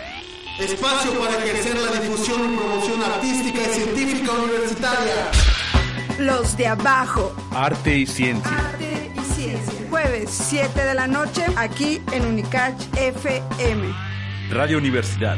Espacio 0.58 1.12
para 1.18 1.36
ejercer 1.44 1.76
la 1.76 2.00
difusión 2.00 2.54
y 2.54 2.56
promoción 2.56 3.02
artística 3.02 3.60
y 3.60 3.74
científica 3.74 4.32
universitaria. 4.32 5.30
Los 6.18 6.56
de 6.56 6.66
abajo. 6.66 7.36
Arte 7.50 7.98
y 7.98 8.06
ciencia. 8.06 8.50
Arte 8.50 9.12
y 9.14 9.34
ciencia. 9.34 9.86
Jueves, 9.90 10.30
7 10.30 10.84
de 10.84 10.94
la 10.94 11.06
noche, 11.06 11.44
aquí 11.56 12.00
en 12.10 12.24
Unicach 12.24 12.74
FM. 12.96 13.94
Radio 14.48 14.78
Universidad 14.78 15.36